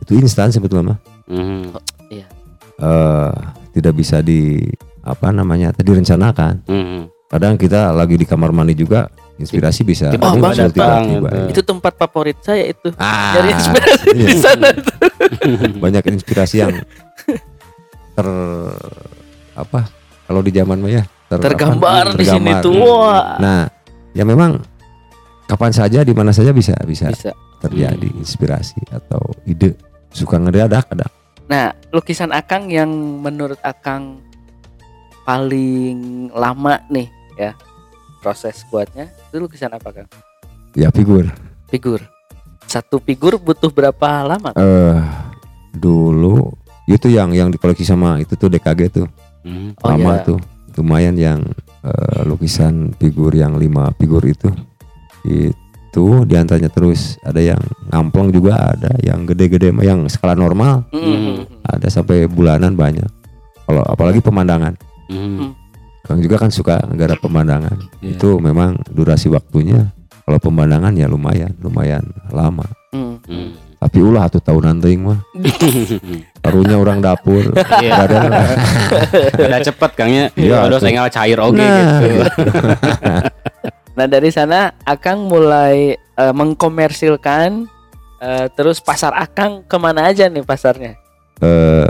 itu 0.00 0.16
instan 0.16 0.50
sebetulnya 0.50 0.94
mah 0.94 0.98
Hmm. 1.26 1.70
eh 2.10 3.30
tidak 3.70 3.94
bisa 3.94 4.18
di 4.18 4.66
apa 5.00 5.30
namanya 5.30 5.70
tadi 5.70 5.94
rencanakan 5.94 6.66
Hmm. 6.66 7.06
kadang 7.26 7.54
kita 7.54 7.88
lagi 7.90 8.14
di 8.14 8.24
kamar 8.24 8.50
mandi 8.50 8.74
juga 8.74 9.06
inspirasi 9.36 9.80
bisa 9.82 10.10
Tiba-tiba 10.10 10.26
Oh, 10.36 10.50
muncul 10.50 10.68
datang, 10.68 11.02
tiba-tiba. 11.06 11.48
itu 11.48 11.60
tempat 11.62 11.92
favorit 11.96 12.36
saya 12.42 12.64
itu 12.66 12.88
Ah, 12.96 13.32
nyari 13.32 13.48
inspirasi 13.54 14.06
di 14.10 14.24
iya. 14.26 14.36
sana 14.36 14.68
tuh. 14.74 14.96
banyak 15.84 16.02
inspirasi 16.10 16.56
yang 16.58 16.74
ter 18.10 18.28
apa 19.54 19.80
kalau 20.26 20.40
di 20.40 20.50
zaman 20.50 20.76
mah 20.76 20.92
ya 20.92 21.04
ter- 21.30 21.54
tergambar 21.54 22.10
apa, 22.10 22.18
di 22.18 22.24
sini 22.26 22.50
tergambar. 22.50 22.64
tuh. 22.66 22.74
Wah. 22.74 23.38
Nah, 23.38 23.60
ya 24.10 24.24
memang 24.26 24.58
kapan 25.46 25.70
saja 25.70 26.02
di 26.02 26.10
mana 26.10 26.30
saja 26.30 26.50
bisa 26.50 26.74
bisa 26.82 27.10
bisa. 27.10 27.30
terjadi 27.60 28.08
Hmm. 28.08 28.20
inspirasi 28.20 28.80
atau 28.90 29.22
ide. 29.44 29.78
Suka 30.10 30.42
ngedadak 30.42 30.90
ada 30.90 31.06
nah 31.46 31.70
lukisan 31.90 32.30
Akang 32.30 32.66
yang 32.66 32.90
menurut 33.18 33.58
Akang 33.62 34.22
paling 35.22 36.30
lama 36.30 36.78
nih 36.86 37.06
ya 37.34 37.54
proses 38.18 38.62
buatnya 38.66 39.10
itu 39.30 39.38
lukisan 39.38 39.70
apa 39.70 39.90
Kang? 39.90 40.08
Ya 40.74 40.90
figur. 40.90 41.26
Figur. 41.66 42.02
Satu 42.64 42.98
figur 42.98 43.34
butuh 43.34 43.70
berapa 43.70 44.22
lama 44.22 44.50
eh 44.54 44.98
dulu 45.70 46.54
itu 46.86 47.06
yang 47.06 47.30
yang 47.30 47.50
dikoleksi 47.50 47.82
sama 47.82 48.18
itu 48.18 48.34
tuh 48.34 48.46
DKG 48.46 48.80
tuh. 48.90 49.06
Hmm. 49.42 49.74
Oh, 49.78 49.90
lama 49.90 50.12
iya. 50.18 50.26
tuh 50.26 50.38
lumayan 50.74 51.14
yang 51.14 51.40
eh, 51.80 52.22
lukisan 52.24 52.92
figur 52.94 53.32
yang 53.32 53.56
lima 53.56 53.90
figur 53.96 54.22
itu 54.22 54.52
itu 55.24 56.04
di 56.24 56.34
antaranya 56.36 56.68
terus 56.68 57.18
ada 57.20 57.40
yang 57.40 57.58
ngamplong 57.88 58.30
juga 58.30 58.72
ada 58.72 58.94
yang 59.00 59.24
gede-gede 59.24 59.74
yang 59.80 60.06
skala 60.06 60.32
normal 60.34 60.86
Hmm. 60.92 61.44
ada 61.62 61.88
sampai 61.88 62.24
bulanan 62.24 62.74
banyak 62.74 63.08
kalau 63.64 63.82
apalagi 63.84 64.20
pemandangan 64.20 64.76
Hmm. 65.10 65.52
Kang 66.00 66.22
juga 66.22 66.38
kan 66.38 66.50
suka 66.50 66.78
negara 66.86 67.14
pemandangan 67.14 67.76
Iya. 67.98 68.14
itu 68.14 68.38
memang 68.38 68.78
durasi 68.88 69.26
waktunya 69.26 69.90
kalau 70.22 70.38
pemandangan 70.38 70.94
ya 70.94 71.06
lumayan 71.06 71.50
lumayan 71.58 72.06
lama 72.30 72.64
Hmm. 72.94 73.18
Hmm. 73.26 73.50
tapi 73.78 73.98
ulah 73.98 74.28
tuh 74.28 74.38
tahunan 74.38 74.78
teuing 74.78 75.02
mah 75.02 75.18
karunya 76.40 76.76
orang 76.76 76.98
dapur 76.98 77.44
Iya. 77.84 78.04
Udah 79.44 79.60
cepet 79.60 79.90
Kangnya. 79.92 80.24
Iya, 80.34 80.66
Udah 80.66 80.78
saya 80.78 81.08
cair 81.08 81.38
oke 81.38 81.56
Nah, 81.56 82.00
gitu. 82.00 82.08
Nah 83.96 84.06
dari 84.06 84.30
sana 84.30 84.72
Akang 84.82 85.26
mulai 85.26 85.92
eh, 85.94 86.32
mengkomersilkan 86.32 87.68
eh, 88.18 88.46
terus 88.50 88.80
pasar 88.80 89.12
Akang 89.12 89.62
ke 89.62 89.76
mana 89.76 90.08
aja 90.08 90.26
nih 90.26 90.40
pasarnya? 90.40 90.96
eh, 91.38 91.88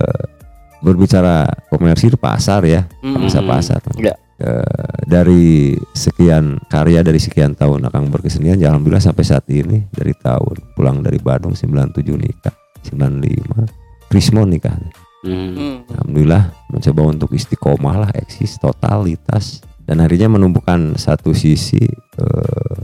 berbicara 0.79 1.45
komersil 1.69 2.17
pasar 2.17 2.63
ya 2.65 2.87
Hmm. 3.01 3.21
bisa 3.21 3.39
pasar 3.41 3.79
Iya. 3.95 4.15
Eh, 4.41 4.65
dari 5.05 5.77
sekian 5.93 6.57
karya 6.65 7.05
dari 7.05 7.21
sekian 7.21 7.53
tahun 7.53 7.85
akang 7.85 8.09
berkesenian 8.09 8.57
ya 8.57 8.73
alhamdulillah 8.73 9.05
sampai 9.05 9.21
saat 9.21 9.45
ini 9.47 9.85
dari 9.91 10.17
tahun 10.17 10.57
pulang 10.73 11.05
dari 11.05 11.21
Bandung 11.21 11.53
97 11.53 12.01
nikah 12.17 12.55
95 12.81 13.69
Krismon 14.11 14.51
nikah. 14.51 14.75
Hmm. 15.23 15.55
Hmm. 15.55 15.77
Alhamdulillah 15.87 16.51
mencoba 16.73 17.03
untuk 17.13 17.31
istiqomah 17.37 17.97
lah 18.09 18.11
eksis 18.17 18.57
totalitas 18.57 19.61
dan 19.85 20.01
akhirnya 20.01 20.33
menumbuhkan 20.33 20.97
satu 20.97 21.37
sisi 21.37 21.83
eh, 22.17 22.79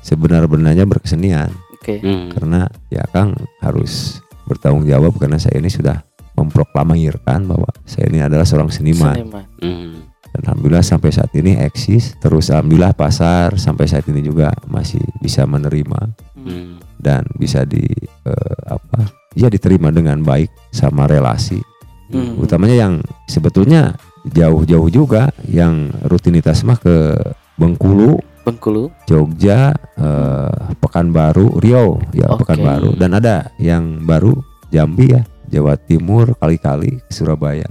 sebenar-benarnya 0.00 0.88
berkesenian 0.88 1.52
Oke. 1.76 2.00
Hmm. 2.00 2.32
karena 2.32 2.64
ya 2.88 3.04
Kang 3.12 3.36
harus 3.60 4.22
bertanggung 4.48 4.86
jawab 4.86 5.18
karena 5.18 5.36
saya 5.36 5.58
ini 5.58 5.68
sudah 5.68 6.00
memproklamirkan 6.38 7.44
bahwa 7.44 7.66
saya 7.84 8.08
ini 8.08 8.22
adalah 8.22 8.46
seorang 8.46 8.70
seniman 8.70 9.12
Seniman. 9.18 9.44
Hmm. 9.60 10.06
dan 10.32 10.40
alhamdulillah 10.46 10.84
sampai 10.86 11.10
saat 11.12 11.32
ini 11.36 11.58
eksis 11.60 12.16
terus 12.22 12.48
alhamdulillah 12.48 12.94
pasar 12.94 13.58
sampai 13.60 13.84
saat 13.84 14.06
ini 14.08 14.22
juga 14.24 14.48
masih 14.64 15.02
bisa 15.20 15.44
menerima 15.44 16.14
Hmm. 16.46 16.78
dan 17.02 17.26
bisa 17.36 17.66
di 17.66 17.82
eh, 18.22 18.58
apa 18.70 19.02
ya 19.36 19.46
diterima 19.46 19.92
dengan 19.92 20.20
baik 20.20 20.48
sama 20.72 21.06
relasi 21.06 21.60
Hmm. 22.06 22.38
utamanya 22.38 22.86
yang 22.86 22.94
sebetulnya 23.26 23.98
jauh-jauh 24.24 24.86
juga 24.86 25.26
yang 25.44 25.90
rutinitas 26.06 26.62
mah 26.62 26.78
ke 26.78 27.18
Bengkulu 27.58 28.22
Bengkulu. 28.46 28.94
Jogja 29.04 29.74
eh, 29.98 30.54
Pekanbaru 30.78 31.58
Riau 31.58 31.98
ya 32.14 32.30
Oke. 32.30 32.46
Pekanbaru 32.46 32.94
dan 32.94 33.10
ada 33.10 33.50
yang 33.58 34.06
baru 34.06 34.38
Jambi 34.70 35.18
ya 35.18 35.26
Jawa 35.50 35.74
Timur 35.74 36.38
kali-kali 36.38 37.02
Surabaya 37.10 37.66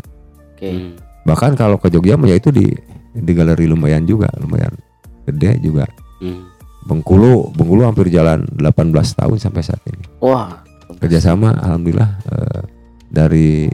Oke. 0.52 0.68
Hmm. 0.68 1.00
bahkan 1.24 1.56
kalau 1.56 1.80
ke 1.80 1.88
Jogja 1.88 2.20
mah 2.20 2.28
ya 2.28 2.36
itu 2.36 2.52
di 2.52 2.68
di 3.16 3.32
galeri 3.32 3.72
lumayan 3.72 4.04
juga 4.04 4.28
lumayan 4.36 4.76
gede 5.24 5.64
juga 5.64 5.88
Hmm. 6.20 6.44
Bengkulu 6.84 7.56
Bengkulu 7.56 7.88
hampir 7.88 8.12
jalan 8.12 8.44
18 8.52 8.92
tahun 9.16 9.38
sampai 9.40 9.64
saat 9.64 9.80
ini 9.88 10.04
Wah. 10.20 10.60
Kerjasama 10.98 11.54
alhamdulillah 11.56 12.12
eh, 12.26 12.62
dari 13.08 13.70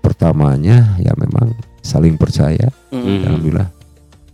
pertamanya 0.00 0.96
ya 0.96 1.12
memang 1.14 1.52
saling 1.80 2.14
percaya 2.14 2.68
Hmm. 2.88 3.02
Hmm. 3.02 3.22
alhamdulillah 3.26 3.68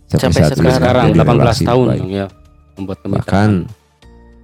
Sampai 0.05 0.45
saat 0.45 0.53
ini 0.53 0.69
sekarang. 0.69 0.77
Sekarang 0.77 1.05
jadi 1.09 1.19
18 1.25 1.41
relasi 1.41 1.63
tahun 1.65 1.87
baik. 1.89 2.01
Ya 2.07 2.25
membuat 2.73 2.97
kemitraan. 3.01 3.17
bahkan 3.17 3.49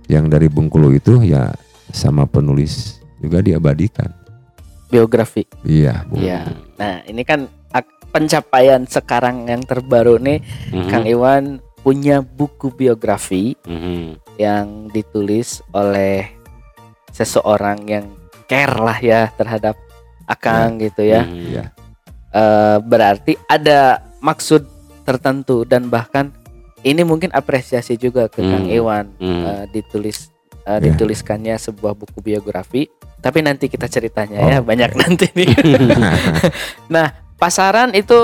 yang 0.10 0.26
dari 0.26 0.48
Bengkulu 0.50 0.90
itu 0.92 1.22
ya 1.22 1.54
sama 1.90 2.26
penulis 2.26 2.98
juga 3.18 3.38
diabadikan 3.40 4.10
Biografi. 4.88 5.46
iya. 5.62 6.02
Iya. 6.10 6.50
Nah, 6.76 7.06
ini 7.06 7.22
kan 7.22 7.46
pencapaian 8.10 8.82
sekarang 8.84 9.46
yang 9.46 9.62
terbaru 9.62 10.18
nih 10.18 10.42
Mhm. 10.74 10.90
Kang 10.90 11.06
Iwan 11.06 11.44
punya 11.80 12.20
buku 12.20 12.74
biografi 12.74 13.54
Mhm. 13.62 14.18
yang 14.36 14.90
ditulis 14.90 15.62
oleh 15.70 16.26
seseorang 17.20 17.84
yang 17.84 18.06
care 18.48 18.72
lah 18.74 18.96
ya 18.98 19.28
terhadap 19.30 19.76
Akang 20.24 20.80
gitu 20.80 21.04
ya. 21.04 21.22
Mhm. 21.22 21.36
Iya. 21.52 21.64
Eh, 22.30 22.78
berarti 22.80 23.36
ada 23.44 24.00
maksud 24.20 24.64
tertentu 25.02 25.66
dan 25.66 25.90
bahkan 25.90 26.30
ini 26.82 27.02
mungkin 27.02 27.28
apresiasi 27.30 27.98
juga 27.98 28.26
ke 28.26 28.40
Kang 28.40 28.64
Hmm. 28.64 28.72
Iwan 28.72 29.06
Hmm. 29.18 29.44
eh, 29.44 29.64
ditulis 29.70 30.32
eh, 30.62 30.78
Ya. 30.78 30.80
dituliskannya 30.86 31.58
sebuah 31.58 31.92
buku 31.92 32.22
biografi. 32.22 32.86
Tapi 33.20 33.42
nanti 33.42 33.68
kita 33.68 33.86
ceritanya 33.86 34.40
ya 34.40 34.58
Oh. 34.58 34.64
banyak 34.64 34.96
nanti 34.96 35.28
nih. 35.34 35.50
nah 36.88 37.10
pasaran 37.36 37.92
itu 37.92 38.16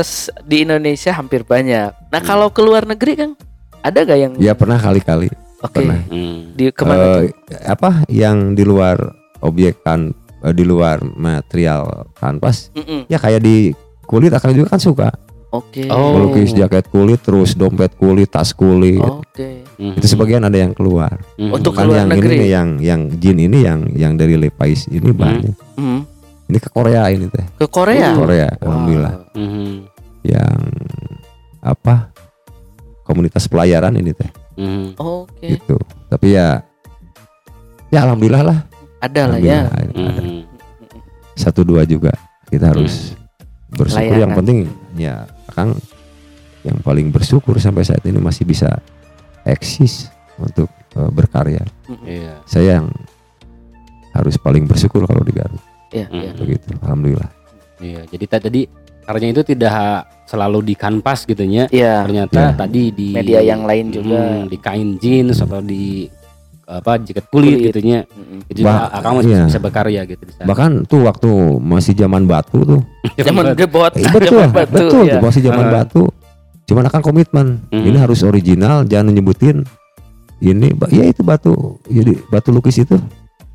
s- 0.00 0.28
di 0.42 0.60
Indonesia 0.62 1.12
hampir 1.12 1.40
banyak. 1.42 1.94
Nah 2.10 2.18
Hmm. 2.18 2.26
kalau 2.26 2.50
ke 2.50 2.60
luar 2.60 2.84
negeri 2.84 3.16
Kang 3.16 3.32
ada 3.80 3.98
gak 3.98 4.18
yang 4.20 4.32
ya 4.36 4.52
pernah 4.52 4.76
kali-kali 4.76 5.30
oke 5.62 5.72
pernah. 5.72 6.00
Hmm. 6.04 6.52
di 6.52 6.64
ke 6.68 6.82
mana 6.82 6.94
tuh? 6.98 7.22
Eh, 7.24 7.32
apa 7.64 7.90
yang 8.06 8.52
di 8.52 8.62
luar 8.62 8.98
objek 9.40 9.80
kan 9.80 10.10
eh, 10.42 10.50
di 10.50 10.62
luar 10.62 10.98
material 11.08 12.10
kanvas 12.12 12.70
Mm-mm. 12.72 13.06
ya 13.06 13.16
kayak 13.16 13.40
di 13.40 13.70
kulit 14.02 14.30
akan 14.30 14.50
juga 14.52 14.68
kan 14.70 14.82
suka 14.82 15.08
Oke. 15.48 15.84
Oh. 15.86 16.16
melukis 16.16 16.50
jaket 16.50 16.88
kulit 16.88 17.20
terus 17.20 17.52
dompet 17.52 17.92
kulit 17.94 18.26
tas 18.26 18.50
kulit 18.50 18.96
Oke. 18.96 19.68
Mhm. 19.76 19.96
itu 19.96 20.06
sebagian 20.08 20.42
ada 20.42 20.56
yang 20.56 20.72
keluar 20.72 21.20
Mhm. 21.36 21.52
Untuk 21.52 21.72
kan 21.72 21.84
luar 21.84 22.02
yang 22.02 22.10
negeri. 22.10 22.26
ini 22.30 22.40
nih 22.40 22.50
yang 22.50 22.68
yang 22.78 23.00
jin 23.12 23.38
ini 23.38 23.58
yang 23.60 23.80
yang 23.92 24.12
dari 24.14 24.34
Levi's 24.34 24.88
ini 24.88 25.10
banyak 25.10 25.52
Hmm. 25.76 26.08
ini 26.46 26.56
ke 26.56 26.68
Korea 26.68 27.06
ini 27.06 27.28
teh 27.28 27.44
Ke 27.54 27.66
Korea. 27.66 28.12
Korea 28.12 28.48
Wah. 28.48 28.60
alhamdulillah 28.62 29.14
Mhm. 29.32 29.72
yang 30.24 30.58
apa 31.60 32.10
komunitas 33.02 33.44
pelayaran 33.44 33.92
ini 33.92 34.10
teh 34.10 34.30
Mhm. 34.54 34.96
Oke. 34.96 35.46
gitu 35.50 35.76
tapi 36.06 36.34
ya 36.34 36.60
ya 37.88 38.02
alhamdulillah 38.02 38.44
lah 38.44 38.58
Ada 38.98 39.22
lah 39.26 39.38
ya. 39.38 39.66
Ada. 39.66 39.90
Mhm. 39.92 40.46
satu 41.34 41.62
dua 41.62 41.82
juga 41.82 42.12
kita 42.46 42.68
harus 42.68 43.16
bersyukur 43.68 44.14
yang 44.14 44.32
penting 44.32 44.68
ya 44.94 45.24
Kang 45.48 45.72
yang 46.62 46.78
paling 46.78 47.08
bersyukur 47.08 47.56
sampai 47.56 47.82
saat 47.82 48.00
ini 48.02 48.16
masih 48.16 48.44
bisa 48.44 48.68
eksis 49.42 50.06
untuk 50.36 50.68
eh, 50.92 51.10
berkarya 51.10 51.64
Mm-mm. 51.84 52.04
Iya. 52.04 52.34
saya 52.44 52.78
yang 52.78 52.86
harus 54.12 54.36
paling 54.36 54.64
bersyukur 54.64 55.02
kalau 55.02 55.20
di 55.20 55.32
Garut 55.32 55.58
Iya, 55.88 56.06
Hmm. 56.06 56.20
iya. 56.20 56.30
begitu 56.34 56.68
alhamdulillah 56.78 57.30
Iya. 57.78 58.06
Jadi 58.06 58.24
ta- 58.26 58.38
tadi 58.38 58.62
karyanya 59.02 59.34
itu 59.34 59.44
tidak 59.48 60.06
selalu 60.32 60.64
di 60.64 60.74
kanvas 60.74 61.22
gitu 61.22 61.44
nya. 61.44 61.68
Iya. 61.68 62.02
Ternyata 62.02 62.40
Iya. 62.42 62.56
tadi 62.56 62.82
di 62.90 63.08
Media 63.12 63.40
yang 63.44 63.62
lain 63.62 63.92
juga. 63.92 64.16
Hmm, 64.18 64.48
di 64.48 64.56
kain 64.56 64.96
jeans 64.96 65.36
atau 65.38 65.60
di 65.60 66.08
apa 66.62 66.96
jaket 66.96 67.28
kulit, 67.28 67.52
Kulit. 67.52 67.68
gitu 67.68 67.80
nya. 67.84 68.00
Mm-mm. 68.06 68.48
Itu 68.48 68.58
juga 68.58 68.72
Bah- 68.72 68.88
Akang 68.94 69.20
masih 69.20 69.28
iya. 69.30 69.44
bisa 69.44 69.60
berkarya 69.60 70.00
gitu 70.04 70.22
di 70.22 70.32
sana. 70.32 70.46
bahkan 70.46 70.70
tuh 70.82 71.04
waktu 71.04 71.28
masih 71.58 71.92
zaman 71.92 72.24
batu 72.24 72.58
tuh 72.62 72.80
Zaman 73.20 73.52
gebot, 73.52 73.92
Eh, 73.92 74.08
betul 74.08 74.40
zaman 74.40 74.48
batu. 74.50 74.72
betul 74.72 75.02
ya. 75.04 75.12
tuh, 75.12 75.20
masih 75.20 75.40
zaman 75.42 75.66
Ah. 75.66 75.72
batu 75.74 76.02
cuman 76.62 76.84
akan 76.88 77.00
komitmen 77.02 77.46
Hmm. 77.68 77.84
ini 77.84 77.98
harus 77.98 78.22
original 78.22 78.82
jangan 78.82 79.12
nyebutin 79.12 79.66
ini 80.40 80.72
ya 80.88 81.04
itu 81.04 81.20
batu 81.20 81.52
jadi 81.84 82.16
batu 82.26 82.48
lukis 82.48 82.78
itu 82.78 82.96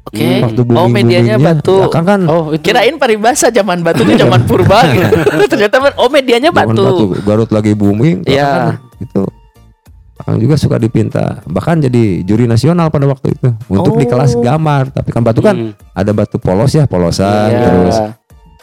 Oke. 0.07 0.23
Hmm. 0.23 0.43
waktu 0.47 0.61
Oh, 0.71 0.87
medianya 0.87 1.35
batu. 1.35 1.83
Akang 1.83 2.03
kan 2.03 2.21
Oh, 2.25 2.49
itu 2.49 2.63
Kirain 2.63 2.95
paribasa 2.95 3.47
zaman 3.49 3.81
batu 3.81 4.01
itu 4.01 4.15
zaman 4.15 4.41
purba 4.43 4.87
gitu. 4.95 5.11
Ternyata 5.45 5.93
oh 5.95 6.07
medianya 6.07 6.49
Zaman 6.49 6.71
batu. 6.71 7.13
Garut 7.21 7.49
lagi 7.49 7.71
booming 7.71 8.23
Iya. 8.23 8.41
Akang 8.41 8.55
kan 8.55 8.75
itu 8.97 9.23
Akang 10.17 10.37
juga 10.37 10.55
suka 10.55 10.75
dipinta 10.75 11.45
bahkan 11.45 11.77
jadi 11.77 12.19
juri 12.21 12.45
nasional 12.45 12.87
pada 12.87 13.05
waktu 13.05 13.31
itu 13.31 13.53
untuk 13.67 13.95
di 13.95 14.03
Oh. 14.03 14.11
kelas 14.11 14.33
gambar 14.35 14.89
tapi 14.91 15.09
kan 15.11 15.21
batu 15.21 15.39
kan 15.39 15.55
Hmm. 15.55 15.71
ada 15.93 16.11
batu 16.11 16.37
polos 16.37 16.71
ya 16.71 16.83
polosan 16.83 17.47
Iya. 17.47 17.61
terus 17.61 17.95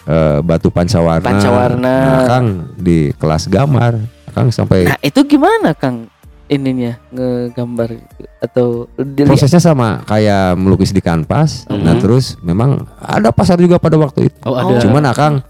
eh, 0.05 0.39
batu 0.41 0.69
pancawarna 0.69 1.23
Pancawarna. 1.25 1.95
nah, 1.95 2.19
Akang 2.21 2.47
di 2.75 3.15
kelas 3.15 3.47
gambar 3.47 3.93
Akang 4.27 4.51
sampai 4.51 4.83
Nah, 4.85 4.99
itu 4.99 5.21
gimana 5.25 5.73
Kang 5.73 6.11
ininya 6.47 7.01
ngegambar 7.09 7.97
atau 8.39 8.85
dilihat? 8.95 9.33
prosesnya 9.33 9.59
sama 9.59 10.05
kayak 10.05 10.55
melukis 10.55 10.91
di 10.91 11.01
kanvas 11.01 11.65
Mhm. 11.67 11.81
nah 11.81 11.95
terus 11.97 12.37
memang 12.41 12.85
ada 12.99 13.31
pasar 13.31 13.57
juga 13.57 13.77
pada 13.77 13.97
waktu 13.97 14.29
itu 14.29 14.37
Oh, 14.43 14.53
ada. 14.53 14.77
Cuman 14.79 15.05
Akang 15.05 15.41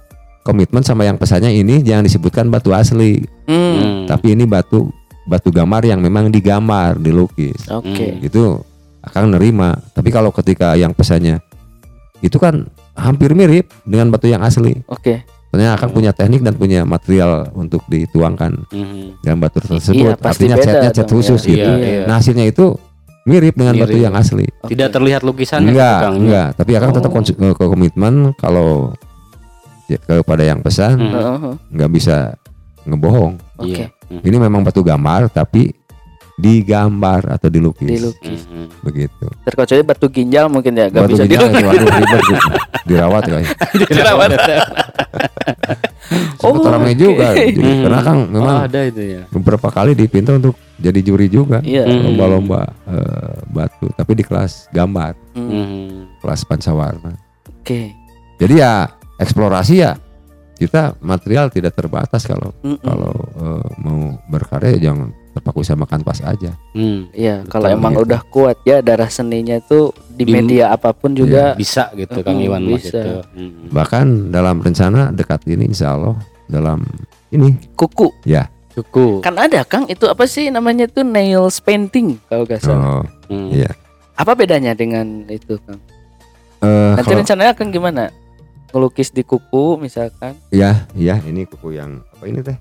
komitmen 0.40 0.80
sama 0.80 1.02
yang 1.02 1.16
pesannya 1.16 1.50
ini 1.50 1.80
jangan 1.80 2.04
disebutkan 2.04 2.46
batu 2.46 2.70
asli 2.70 3.26
Hmm. 3.44 3.56
Hmm. 3.74 3.96
tapi 4.06 4.32
ini 4.32 4.44
batu 4.44 4.92
batu 5.24 5.48
gambar 5.48 5.82
yang 5.84 5.98
memang 5.98 6.28
digambar 6.28 6.94
dilukis 6.94 7.66
Oke. 7.68 8.12
Hmm. 8.12 8.20
itu 8.20 8.42
akan 9.02 9.34
nerima 9.34 9.74
tapi 9.90 10.08
kalau 10.08 10.30
ketika 10.30 10.72
yang 10.74 10.92
pesannya 10.92 11.40
itu 12.20 12.36
kan 12.36 12.64
hampir 12.94 13.32
mirip 13.32 13.66
dengan 13.82 14.08
batu 14.08 14.28
yang 14.28 14.40
asli 14.40 14.78
Oke. 14.86 15.26
Ternyata 15.54 15.74
akan 15.76 15.88
punya 15.90 16.10
teknik 16.10 16.42
dan 16.42 16.54
punya 16.54 16.82
material 16.82 17.30
untuk 17.52 17.86
dituangkan 17.86 18.66
Mhm. 18.68 19.22
dalam 19.22 19.38
batu 19.38 19.58
tersebut 19.58 19.94
Iya, 19.94 20.18
artinya 20.18 20.56
catnya 20.56 20.90
cat 20.90 20.98
dong, 21.00 21.14
khusus 21.14 21.40
ya. 21.40 21.48
gitu 21.48 21.70
Iya, 21.72 21.86
iya. 21.86 22.02
nah 22.04 22.18
hasilnya 22.18 22.44
itu 22.44 22.74
mirip 23.24 23.54
dengan 23.54 23.72
batu 23.74 23.94
Mirip. 23.94 24.04
yang 24.04 24.14
asli 24.14 24.46
Tidak 24.64 24.88
terlihat 24.90 25.22
lukisannya 25.22 25.70
enggak 25.70 25.96
Kang, 25.98 26.14
ya? 26.14 26.20
enggak 26.20 26.48
tapi 26.56 26.72
akan 26.74 26.90
tetap 26.92 27.08
Oh. 27.08 27.14
konsu- 27.14 27.38
ke 27.38 27.64
komitmen 27.64 28.14
kalau 28.34 28.92
ya, 29.84 29.96
kepada 29.96 30.42
yang 30.42 30.60
pesan 30.60 30.98
Hmm. 30.98 31.12
Heeh, 31.12 31.52
nggak 31.70 31.90
bisa 31.90 32.16
ngebohong 32.82 33.38
Oke. 33.56 33.70
Iya. 33.70 33.86
Mhm. 34.10 34.20
ini 34.22 34.36
memang 34.38 34.60
batu 34.60 34.80
gambar 34.80 35.30
tapi 35.30 35.72
digambar 36.36 37.30
atau 37.30 37.46
dilukis 37.46 37.86
Dilukis. 37.88 38.42
Mhm. 38.44 38.66
begitu 38.82 39.26
Terkecuali 39.42 39.82
batu 39.82 40.06
ginjal 40.08 40.46
mungkin 40.46 40.72
ya, 40.72 40.86
gak 40.88 41.02
Batu 41.02 41.14
bisa 41.14 41.24
ginjal 41.24 41.46
dilukis. 41.46 41.56
itu, 41.56 41.68
waduh, 41.68 41.88
ribet 41.94 42.22
gitu. 42.22 42.48
dirawat 42.84 43.22
kayak 43.24 43.48
Dirawat. 43.90 44.30
Oh, 46.44 46.60
ramai 46.60 46.92
juga 46.92 47.32
jadi, 47.32 47.56
Hmm. 47.56 47.80
karena 47.82 48.00
kan 48.02 48.16
memang 48.28 48.56
Oh, 48.60 48.66
ada 48.68 48.80
itu 48.84 49.00
ya. 49.00 49.22
beberapa 49.30 49.72
kali 49.72 49.96
dipinta 49.96 50.36
untuk 50.36 50.52
jadi 50.76 51.00
juri 51.00 51.26
juga. 51.26 51.64
Hmm. 51.64 52.04
lomba-lomba 52.04 52.60
eh, 52.84 53.34
batu 53.48 53.88
tapi 53.90 54.12
di 54.12 54.20
kelas 54.20 54.68
gambar 54.68 55.16
Hmm, 55.32 56.12
kelas 56.20 56.44
pancawarna 56.44 57.16
Oke. 57.48 57.96
jadi 58.36 58.54
ya 58.54 58.72
eksplorasi 59.16 59.74
ya 59.78 59.96
kita 60.54 61.00
material 61.00 61.48
tidak 61.48 61.72
terbatas 61.72 62.22
kalau 62.22 62.52
Mm-mm. 62.60 62.78
kalau 62.78 63.14
eh, 63.34 63.66
mau 63.80 64.00
berkarya 64.28 64.76
ya 64.76 64.92
jangan 64.92 65.08
terpaku 65.34 65.60
sama 65.60 65.82
kanvas 65.82 66.22
aja 66.22 66.54
Hmm, 66.70 67.10
Iya, 67.10 67.42
kalau 67.44 67.66
emang 67.66 67.92
gitu. 67.92 68.06
udah 68.06 68.20
kuat 68.24 68.56
ya 68.62 68.78
darah 68.78 69.06
seninya 69.06 69.54
itu 69.54 69.90
di 70.08 70.22
Di- 70.22 70.32
media 70.32 70.70
apa 70.70 70.90
pun 70.90 71.10
juga 71.12 71.52
bisa 71.54 71.90
gitu 71.92 72.22
Kang 72.22 72.38
Hmm, 72.38 72.46
Iwan 72.46 72.62
bisa. 72.64 72.94
itu. 72.94 73.12
Hmm. 73.34 73.68
bahkan 73.68 74.06
dalam 74.30 74.58
rencana 74.58 75.10
dekat 75.10 75.42
ini 75.44 75.68
insya 75.68 75.92
Allah 75.92 76.14
dalam 76.46 76.86
ini 77.28 77.58
kuku. 77.74 78.14
Cukup. 78.70 79.22
Kan 79.22 79.34
ada 79.36 79.62
Kang 79.62 79.86
itu 79.86 80.02
apa 80.04 80.22
sih 80.24 80.50
namanya 80.50 80.86
tuh 80.86 81.02
nails 81.02 81.58
painting 81.58 82.18
kalau 82.24 82.42
nggak 82.42 82.58
salah. 82.58 83.02
oh, 83.02 83.04
Hmm. 83.26 83.50
iya 83.50 83.70
Apa 84.14 84.34
bedanya 84.34 84.70
dengan 84.72 85.26
itu 85.26 85.58
Kang? 85.60 85.78
eh, 86.60 86.94
Nanti 86.94 87.02
kalau- 87.04 87.18
rencananya 87.20 87.52
Kang 87.52 87.70
gimana? 87.70 88.10
Ngelukis 88.70 89.10
di 89.10 89.22
kuku 89.22 89.78
misalkan, 89.78 90.34
ya 90.48 90.86
ya 90.92 91.22
ini 91.22 91.42
kuku 91.44 91.70
yang 91.72 92.02
apa 92.10 92.26
ini 92.26 92.38
teh 92.40 92.58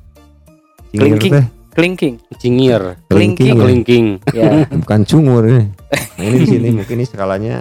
Kelingking. 0.91 1.33
teh. 1.33 1.45
Kelingking. 1.73 2.15
Cingir, 2.35 2.81
Kelingking. 3.05 3.55
Kelingking 3.55 4.05
ya. 4.29 4.63
ya. 4.63 4.69
bukan 4.81 4.99
cungur 5.03 5.43
ini 5.43 5.65
nah 6.13 6.23
ini 6.23 6.37
di 6.37 6.47
sini 6.47 6.67
mungkin 6.77 6.95
ini 6.95 7.05
skalanya 7.05 7.55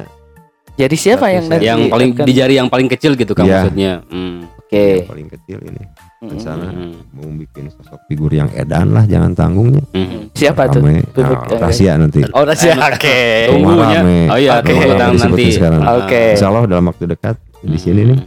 Jadi 0.72 0.96
siapa 0.96 1.28
yang 1.28 1.44
nanti 1.46 1.64
yang 1.64 1.80
paling 1.86 2.16
di 2.16 2.32
jari 2.32 2.56
yang 2.56 2.66
paling 2.66 2.88
kecil 2.88 3.12
gitu 3.12 3.32
kan 3.32 3.44
Iya. 3.44 3.52
maksudnya. 3.60 3.92
Hmm. 4.08 4.48
Oke. 4.56 4.84
yang 4.96 5.04
paling 5.06 5.28
kecil 5.28 5.58
ini 5.62 5.82
Mm-mm. 6.22 6.38
sana. 6.38 6.64
Hmm. 6.66 6.96
mau 7.12 7.28
bikin 7.28 7.68
sosok 7.68 8.00
figur 8.06 8.30
yang 8.30 8.48
edan 8.52 8.88
lah 8.88 9.04
jangan 9.04 9.32
tanggungnya 9.32 9.84
Hmm. 9.90 10.32
Siapa 10.32 10.68
tuh? 10.68 10.80
Rame. 10.80 11.04
Figur 11.08 11.36
Nah, 11.36 11.60
rahasia 11.60 11.92
nanti 11.94 12.24
Oh, 12.30 12.40
rahasia. 12.42 12.72
Oke. 12.78 13.52
Tunggunya. 13.52 14.00
rame. 14.00 14.18
Oh 14.26 14.38
iya, 14.38 14.50
Oke. 14.56 14.72
disebutin 14.72 15.18
nanti. 15.20 15.44
sekarang. 15.52 15.80
Oke. 15.94 16.22
Insya 16.32 16.46
Allah 16.48 16.62
dalam 16.64 16.84
waktu 16.86 17.04
dekat 17.06 17.36
di 17.60 17.76
sini 17.76 18.00
nih 18.06 18.18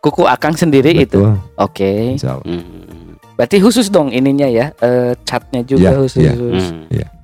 Kuku 0.00 0.26
Akang 0.26 0.54
sendiri 0.54 0.90
itu. 0.90 1.22
betul 1.22 1.38
Oke. 1.54 2.18
Insya 2.18 2.34
Allah 2.34 2.46
Hmm. 2.50 2.91
Berarti 3.34 3.56
khusus 3.58 3.88
dong 3.88 4.08
ininya 4.08 4.44
ya, 4.44 4.70
eh, 4.76 5.16
catnya 5.22 5.62
juga 5.62 5.88
Iya, 5.88 5.98
khusus. 5.98 6.20
iya. 6.88 7.06
Hmm. 7.06 7.20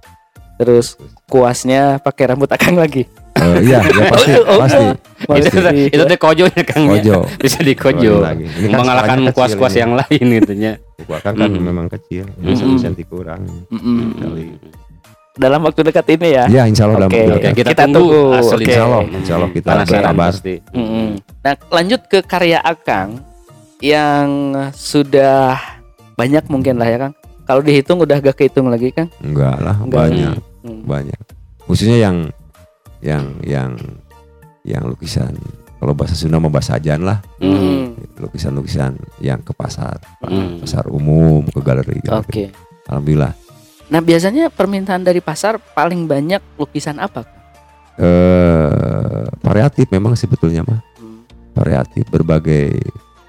Terus 0.57 0.99
kuasnya 1.25 1.99
pakai 1.99 2.25
rambut 2.29 2.49
Akang 2.49 2.75
lagi. 2.75 3.07
Eh, 3.33 3.57
iya 3.63 3.79
ya 3.79 4.03
pasti 4.11 4.33
Oh, 4.35 4.43
oh, 4.51 4.59
pasti 4.59 4.83
Itu, 5.47 5.59
Pasti. 5.61 5.83
itu 5.89 6.03
teh 6.05 6.19
kojonya 6.19 6.63
Kang 6.65 6.83
ya. 6.85 6.91
Kojo 6.93 7.17
Bisa 7.39 7.59
dikojo. 7.61 8.13
lagi 8.19 8.51
ini 8.51 8.67
kan 8.67 8.79
Mengalahkan 8.79 9.19
kuas-kuas 9.31 9.75
yang 9.75 9.95
lain 9.95 10.25
gitu 10.35 10.53
nya. 10.53 10.75
Kuku 10.97 11.13
akang 11.13 11.35
kan 11.37 11.47
Hmm. 11.49 11.63
memang 11.63 11.87
kecil 11.89 12.27
Hmm. 12.35 12.51
satu 12.53 12.75
senti 12.77 13.03
kurang 13.03 13.47
Mm-mm. 13.69 14.19
Kali. 14.19 14.47
Dalam 15.39 15.63
waktu 15.63 15.87
dekat 15.87 16.07
ini 16.11 16.35
ya. 16.35 16.45
ya 16.49 16.63
Insya 16.67 16.91
Allah 16.91 16.99
dalam 17.01 17.11
Oke. 17.11 17.21
waktu 17.21 17.31
dekat. 17.39 17.53
kita, 17.55 17.69
Kita 17.69 17.83
tunggu, 17.85 17.99
tunggu. 18.03 18.23
hasil 18.35 18.59
Oke. 18.59 18.65
Insya 18.65 18.83
Allah, 18.83 19.03
insya 19.09 19.33
Allah 19.33 19.51
kita 19.53 19.69
Penasaran 19.69 19.87
berkabar. 20.03 20.27
pasti. 20.27 20.55
Mm-mm. 20.75 21.07
Nah, 21.39 21.55
lanjut 21.69 22.01
ke 22.05 22.19
karya 22.21 22.59
Akang 22.59 23.09
yang 23.79 24.27
sudah 24.75 25.78
banyak 26.19 26.45
mungkin 26.49 26.77
lah 26.77 26.89
ya 26.89 26.99
Kang. 26.99 27.15
Kalau 27.47 27.63
dihitung 27.63 28.03
udah 28.03 28.19
gak 28.19 28.37
kehitung 28.37 28.69
lagi 28.69 28.91
Kang. 28.91 29.09
enggak 29.23 29.57
lah 29.57 29.79
Enggak. 29.79 29.99
banyak 30.03 30.37
Hmm. 30.59 30.83
banyak 30.83 31.21
khususnya 31.65 31.97
yang 31.97 32.17
yang 32.99 33.25
yang 33.41 33.71
yang 34.67 34.83
lukisan 34.85 35.33
kalau 35.79 35.95
bahasa 35.95 36.19
Sunda 36.19 36.37
mau 36.37 36.51
bahasa 36.51 36.75
ajan 36.75 37.07
lah 37.07 37.23
Hmm. 37.39 37.95
lukisan-lukisan 38.19 38.99
yang 39.23 39.39
ke 39.39 39.55
pasar 39.55 40.03
Hmm. 40.21 40.59
pasar 40.59 40.91
umum 40.91 41.47
ke 41.47 41.63
galeri, 41.63 42.03
galeri. 42.03 42.19
Oke. 42.21 42.45
alhamdulillah 42.85 43.33
Nah, 43.89 44.05
biasanya 44.05 44.53
permintaan 44.53 45.01
dari 45.01 45.17
pasar 45.19 45.57
paling 45.57 46.05
banyak 46.05 46.61
lukisan 46.61 47.01
apa? 47.01 47.25
Eh 47.97 49.25
variatif 49.41 49.89
memang 49.89 50.13
sebetulnya 50.13 50.61
mah 50.61 50.81
Hmm. 50.95 51.25
variatif 51.53 52.05
berbagai 52.07 52.77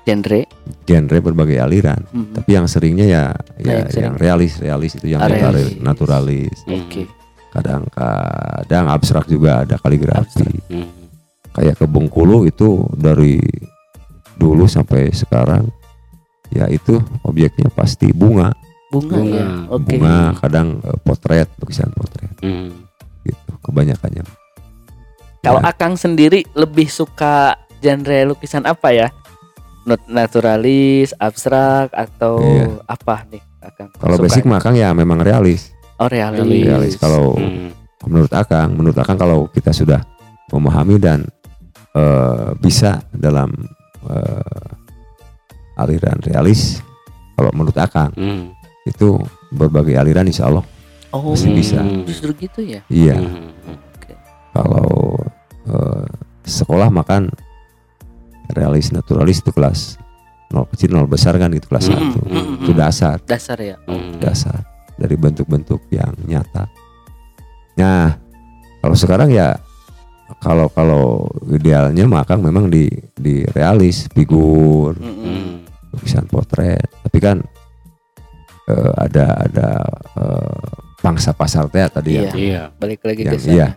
Genre. 0.09 0.41
genre 0.83 1.17
berbagai 1.21 1.57
aliran 1.57 2.01
Hmm. 2.09 2.33
tapi 2.33 2.49
yang 2.51 2.65
seringnya 2.65 3.05
ya 3.05 3.23
yang 3.57 3.77
ya 3.77 3.87
sering. 3.87 4.03
yang 4.03 4.15
realis 4.15 4.53
realis 4.57 4.91
itu 4.93 5.07
yang 5.07 5.21
naturalis, 5.21 5.69
naturalis 5.79 6.57
Hmm. 6.65 6.81
Oke. 6.81 7.03
kadang-kadang 7.49 8.85
abstrak 8.87 9.25
juga 9.25 9.61
ada 9.61 9.77
kaligrafi 9.77 10.49
Hmm. 10.67 10.89
kayak 11.51 11.75
ke 11.75 11.85
Bengkulu 11.85 12.43
itu 12.43 12.67
dari 12.93 13.37
dulu 14.35 14.65
sampai 14.65 15.11
sekarang 15.11 15.69
ya 16.49 16.65
itu 16.65 16.97
objeknya 17.21 17.69
pasti 17.69 18.09
bunga 18.09 18.49
Bunga, 18.89 19.15
Bunga. 19.15 19.37
ya. 19.37 19.45
Oke. 19.69 19.85
bunga 19.93 20.17
kadang 20.39 20.67
eh, 20.81 20.97
potret 20.99 21.45
lukisan 21.57 21.89
potret 21.91 22.33
Hmm. 22.39 22.73
gitu 23.21 23.51
kebanyakannya 23.61 24.25
Kalau 25.39 25.63
Ya. 25.63 25.71
Akang 25.71 25.95
sendiri 25.95 26.43
lebih 26.51 26.87
suka 26.87 27.55
genre 27.79 28.27
lukisan 28.27 28.65
apa 28.65 28.91
ya? 28.91 29.07
Nat- 29.81 30.07
Naturalis, 30.07 31.15
abstrak 31.15 31.91
atau 31.91 32.37
Iya. 32.37 32.65
apa 32.85 33.23
nih 33.25 33.41
Akang? 33.59 33.89
kalau 33.93 34.15
Suka? 34.15 34.23
basic 34.25 34.43
mah 34.43 34.59
Kang 34.59 34.73
ya 34.73 34.91
memang 34.91 35.19
realis 35.19 35.71
Oh, 35.95 36.07
realis. 36.07 36.63
realis 36.63 36.95
kalau 36.95 37.35
Hmm. 37.35 37.71
menurut 38.03 38.31
Akang 38.31 38.71
menurut 38.71 38.95
Akang 38.95 39.15
kalau 39.15 39.47
kita 39.47 39.71
sudah 39.71 39.99
memahami 40.49 40.95
dan 40.97 41.27
eh, 41.91 42.49
bisa 42.55 43.01
dalam 43.09 43.49
eh, 44.05 44.69
aliran 45.75 46.19
realis 46.21 46.79
kalau 47.33 47.51
menurut 47.51 47.75
Akang 47.75 48.11
Hmm. 48.13 48.51
itu 48.83 49.15
berbagai 49.49 49.95
aliran 49.95 50.23
insya 50.23 50.47
Allah 50.47 50.63
Oh, 51.09 51.33
Pasti 51.33 51.49
bisa. 51.49 51.81
Justru 52.05 52.37
gitu 52.37 52.61
ya. 52.61 52.85
iya 52.87 53.17
Hmm. 53.17 53.49
kalau 54.51 55.17
eh, 55.65 56.05
sekolah 56.43 56.89
makan 56.89 57.29
realis 58.51 58.89
naturalis 58.89 59.39
itu 59.39 59.49
kelas 59.49 59.97
nol 60.49 60.65
kecil 60.67 60.89
nol 60.91 61.05
besar 61.05 61.35
kan 61.35 61.51
itu 61.51 61.65
kelas 61.65 61.85
Mm, 61.85 61.91
satu 61.91 62.19
mm, 62.21 62.31
mm, 62.31 62.55
itu 62.59 62.71
dasar 62.73 63.17
Dasar 63.21 63.57
ya. 63.57 63.77
Hmm. 63.83 64.17
dasar 64.17 64.65
dari 64.95 65.15
bentuk-bentuk 65.15 65.85
yang 65.89 66.11
nyata 66.23 66.65
nah 67.75 68.17
kalau 68.79 68.93
sekarang 68.93 69.29
ya 69.29 69.55
kalau 70.37 70.67
kalau 70.67 71.25
idealnya 71.47 72.05
makan 72.05 72.41
memang 72.41 72.65
di 72.67 72.85
di 73.13 73.45
realis 73.47 74.09
figur 74.09 74.93
Mm-mm. 74.95 75.23
Hmm. 75.23 75.53
lukisan 75.91 76.25
potret 76.25 76.81
tapi 76.99 77.17
kan 77.17 77.37
eh, 78.65 78.93
ada 78.95 79.25
ada 79.39 79.69
eh, 80.15 80.67
pangsa 80.99 81.31
pasar 81.31 81.65
teh 81.67 81.85
tadi 81.87 82.11
Iya. 82.11 82.21
yang 82.21 82.35
Iya. 82.35 82.63
Balik 82.75 83.01
lagi 83.03 83.21
yang 83.21 83.31
ke 83.31 83.39
sana. 83.39 83.51
iya 83.51 83.67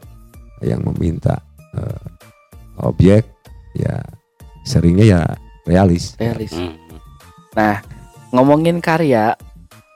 yang 0.63 0.81
meminta 0.85 1.37
eh, 1.73 2.03
objek 2.79 3.29
ya 3.75 3.97
seringnya 4.63 5.07
ya 5.07 5.21
realis 5.67 6.15
Realis. 6.19 6.55
Hmm. 6.55 6.79
Ngomongin 8.33 8.81
karya, 8.81 9.37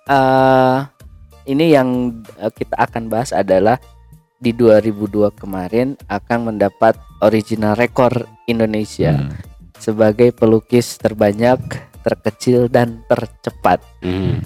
eh 0.06 0.78
ini 1.48 1.72
yang 1.72 2.20
eh, 2.36 2.52
kita 2.52 2.76
akan 2.76 3.08
bahas 3.08 3.32
adalah 3.32 3.80
di 4.36 4.52
2002 4.52 5.32
kemarin 5.32 5.96
akan 6.12 6.52
mendapat 6.52 6.98
original 7.24 7.72
rekor 7.72 8.28
Indonesia 8.44 9.16
Hmm. 9.16 9.32
sebagai 9.80 10.36
pelukis 10.36 11.00
terbanyak, 11.00 11.56
terkecil 12.04 12.68
dan 12.68 13.00
tercepat. 13.08 13.80
Hmm. 14.04 14.44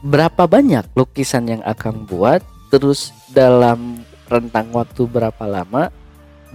Berapa 0.00 0.48
banyak 0.48 0.96
lukisan 0.96 1.52
yang 1.52 1.62
akan 1.68 2.08
buat? 2.08 2.40
Terus 2.72 3.12
dalam 3.36 4.00
rentang 4.32 4.72
waktu 4.72 5.04
berapa 5.04 5.44
lama? 5.44 5.92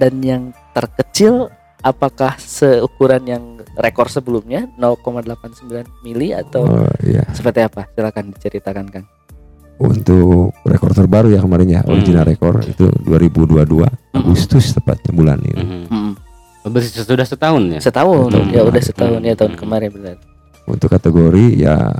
Dan 0.01 0.19
yang 0.25 0.43
terkecil 0.73 1.53
apakah 1.85 2.33
seukuran 2.35 3.21
yang 3.23 3.43
rekor 3.77 4.09
sebelumnya 4.09 4.65
0,89 4.75 5.69
mili 6.01 6.33
atau 6.33 6.65
Oh, 6.65 6.89
iya. 6.99 7.21
seperti 7.29 7.61
apa? 7.61 7.85
Silakan 7.93 8.33
diceritakan 8.33 8.85
Kang. 8.89 9.05
untuk 9.75 10.55
rekor 10.63 10.95
terbaru 10.95 11.29
ya 11.29 11.43
kemarin 11.43 11.67
ya 11.69 11.81
Hmm. 11.83 11.91
original 11.93 12.23
rekor 12.23 12.63
itu 12.63 12.87
2022 13.03 13.83
Agustus 14.13 14.71
tepatnya 14.71 15.11
bulan 15.11 15.37
ini 15.37 15.61
Hmm. 15.61 15.85
Hmm. 15.85 16.13
Berarti 16.65 16.95
sudah 16.97 17.27
setahun 17.27 17.61
ya? 17.69 17.79
Setahun, 17.83 18.31
Setahun 18.31 18.49
ya 18.49 18.61
udah 18.63 18.81
setahun 18.81 19.21
ya 19.21 19.35
tahun 19.35 19.53
Hmm. 19.53 19.59
kemarin 19.59 19.89
benar. 19.91 20.17
untuk 20.65 20.89
kategori 20.89 21.59
ya 21.59 21.91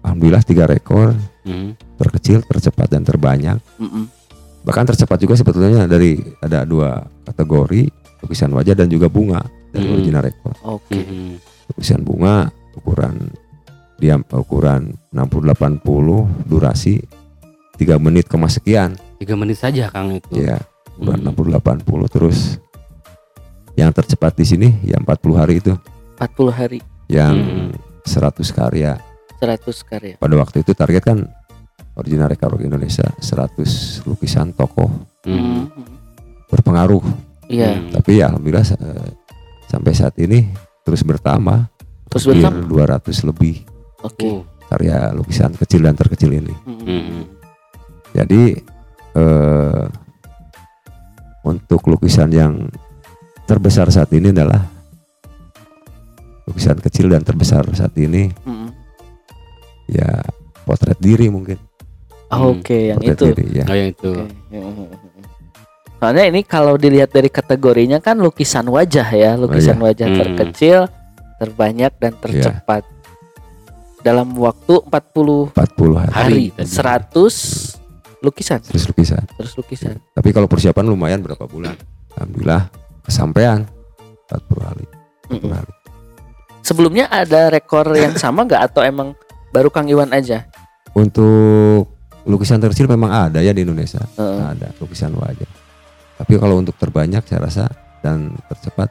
alhamdulillah 0.00 0.40
tiga 0.40 0.64
rekor 0.64 1.18
Hmm. 1.42 1.74
terkecil 1.98 2.40
tercepat 2.40 2.88
dan 2.88 3.02
terbanyak 3.02 3.58
Mm-mm. 3.76 4.06
bahkan 4.62 4.86
tercepat 4.86 5.18
juga 5.18 5.34
sebetulnya 5.34 5.84
dari 5.84 6.16
ada 6.38 6.62
dua 6.62 7.04
kategori 7.24 7.90
lukisan 8.18 8.50
wajah 8.50 8.74
dan 8.74 8.88
juga 8.88 9.06
bunga 9.06 9.44
dari 9.68 9.84
Hmm. 9.84 9.94
original 9.94 10.22
rekor 10.22 10.54
Oke. 10.62 10.96
Hmm. 10.96 11.36
lukisan 11.68 12.00
bunga 12.00 12.48
ukuran 12.72 13.30
diam 13.96 14.20
ukuran 14.28 14.92
60 15.08 15.52
80 15.80 15.80
durasi 16.44 17.00
3 17.74 17.96
menit 17.96 18.26
koma 18.26 18.46
sekian 18.46 18.96
Tiga 19.16 19.32
menit 19.32 19.56
saja 19.56 19.88
Kang 19.88 20.12
itu. 20.12 20.32
ya 20.34 20.60
ukuran 20.94 21.20
Hmm. 21.22 21.32
60 21.32 21.52
80 21.54 22.06
terus 22.06 22.60
yang 23.74 23.90
tercepat 23.90 24.32
di 24.32 24.44
sini 24.44 24.68
ya 24.82 24.96
40 24.96 25.36
hari 25.36 25.60
itu 25.60 25.72
40 26.16 26.48
hari 26.50 26.80
yang 27.06 27.36
Hmm. 27.36 27.70
100 28.02 28.48
karya 28.48 28.96
100 29.36 29.82
karya. 29.82 30.14
pada 30.16 30.34
waktu 30.34 30.60
itu 30.60 30.72
target 30.72 31.02
kan 31.02 31.18
original 31.94 32.28
rekor 32.28 32.56
Indonesia 32.58 33.04
100 33.18 34.00
lukisan 34.04 34.52
tokoh 34.52 34.88
Hmm. 35.22 35.68
berpengaruh 36.46 37.02
Iya, 37.46 37.70
Hmm. 37.72 37.90
tapi 37.92 38.18
ya 38.18 38.26
alhamdulillah 38.26 38.66
eh, 38.66 39.08
sampai 39.66 39.92
saat 39.92 40.14
ini 40.16 40.50
terus 40.82 41.00
bertambah 41.00 41.70
terus 42.08 42.24
hampir 42.24 42.42
bertambah. 42.42 43.02
200 43.06 43.22
lebih 43.24 43.62
Oke. 44.00 44.26
Oh. 44.26 44.42
karya 44.66 45.10
lukisan 45.10 45.54
kecil 45.54 45.80
dan 45.80 45.94
terkecil 45.94 46.30
ini 46.32 46.54
Mm-mm. 46.64 46.82
Hmm. 46.82 47.24
Jadi 48.12 48.42
eh, 49.14 49.84
untuk 51.42 51.86
lukisan 51.86 52.28
yang 52.28 52.66
terbesar 53.44 53.86
saat 53.88 54.10
ini 54.10 54.30
adalah 54.30 54.66
lukisan 56.44 56.78
kecil 56.78 57.06
dan 57.08 57.22
terbesar 57.22 57.62
saat 57.72 57.94
ini 57.94 58.30
Mm-mm. 58.40 58.70
ya 59.86 60.18
potret 60.62 60.98
diri 60.98 61.26
mungkin. 61.28 61.58
Hmm. 62.26 62.58
Oke, 62.58 62.90
yang 62.90 62.98
Potret 62.98 63.14
itu. 63.14 63.26
diri 63.30 63.46
ya. 63.54 63.64
Oh 63.64 63.76
yang 63.76 63.88
itu. 63.88 64.12
Oke. 64.50 64.58
Soalnya 65.96 66.28
ini 66.28 66.44
kalau 66.44 66.76
dilihat 66.76 67.08
dari 67.08 67.26
kategorinya 67.26 67.98
kan 67.98 68.16
lukisan 68.16 68.64
wajah 68.64 69.08
ya, 69.08 69.32
lukisan 69.34 69.76
wajah 69.76 70.06
Hmm. 70.06 70.18
terkecil, 70.18 70.78
terbanyak 71.36 71.92
dan 71.96 72.12
tercepat. 72.14 72.84
Dalam 73.98 74.30
waktu 74.36 74.84
40 74.84 75.50
40 75.50 75.96
hari. 75.96 76.12
hari, 76.12 76.12
Hari 76.12 76.44
tadi. 76.54 76.68
100 76.68 77.80
lukisan, 78.20 78.60
terus 78.60 78.84
lukisan. 78.86 79.22
terus 79.34 79.52
lukisan. 79.54 79.96
Tapi 80.12 80.28
kalau 80.30 80.46
persiapan 80.46 80.84
lumayan 80.84 81.20
berapa 81.20 81.42
bulan? 81.44 81.74
Alhamdulillah 82.14 82.70
kesampaian 83.02 83.64
40 84.28 84.62
hari. 84.62 84.84
40 85.26 85.32
Mm-mm. 85.32 85.50
hari. 85.50 85.72
Sebelumnya 86.60 87.06
ada 87.08 87.48
rekor 87.48 87.88
yang 87.94 88.14
sama 88.20 88.44
nggak 88.44 88.62
atau 88.70 88.82
emang 88.82 89.16
baru 89.50 89.70
Kang 89.70 89.88
Iwan 89.88 90.12
aja? 90.12 90.46
Untuk 90.92 91.90
lukisan 92.22 92.58
terkecil 92.58 92.86
memang 92.86 93.10
ada 93.10 93.40
ya 93.40 93.50
di 93.50 93.62
Indonesia. 93.62 94.02
Heeh. 94.14 94.40
Ada 94.54 94.70
lukisan 94.78 95.14
wajah. 95.14 95.50
Tapi 96.16 96.32
kalau 96.36 96.56
untuk 96.56 96.74
terbanyak 96.74 97.22
saya 97.22 97.40
rasa 97.42 97.64
dan 98.00 98.32
tercepat 98.46 98.88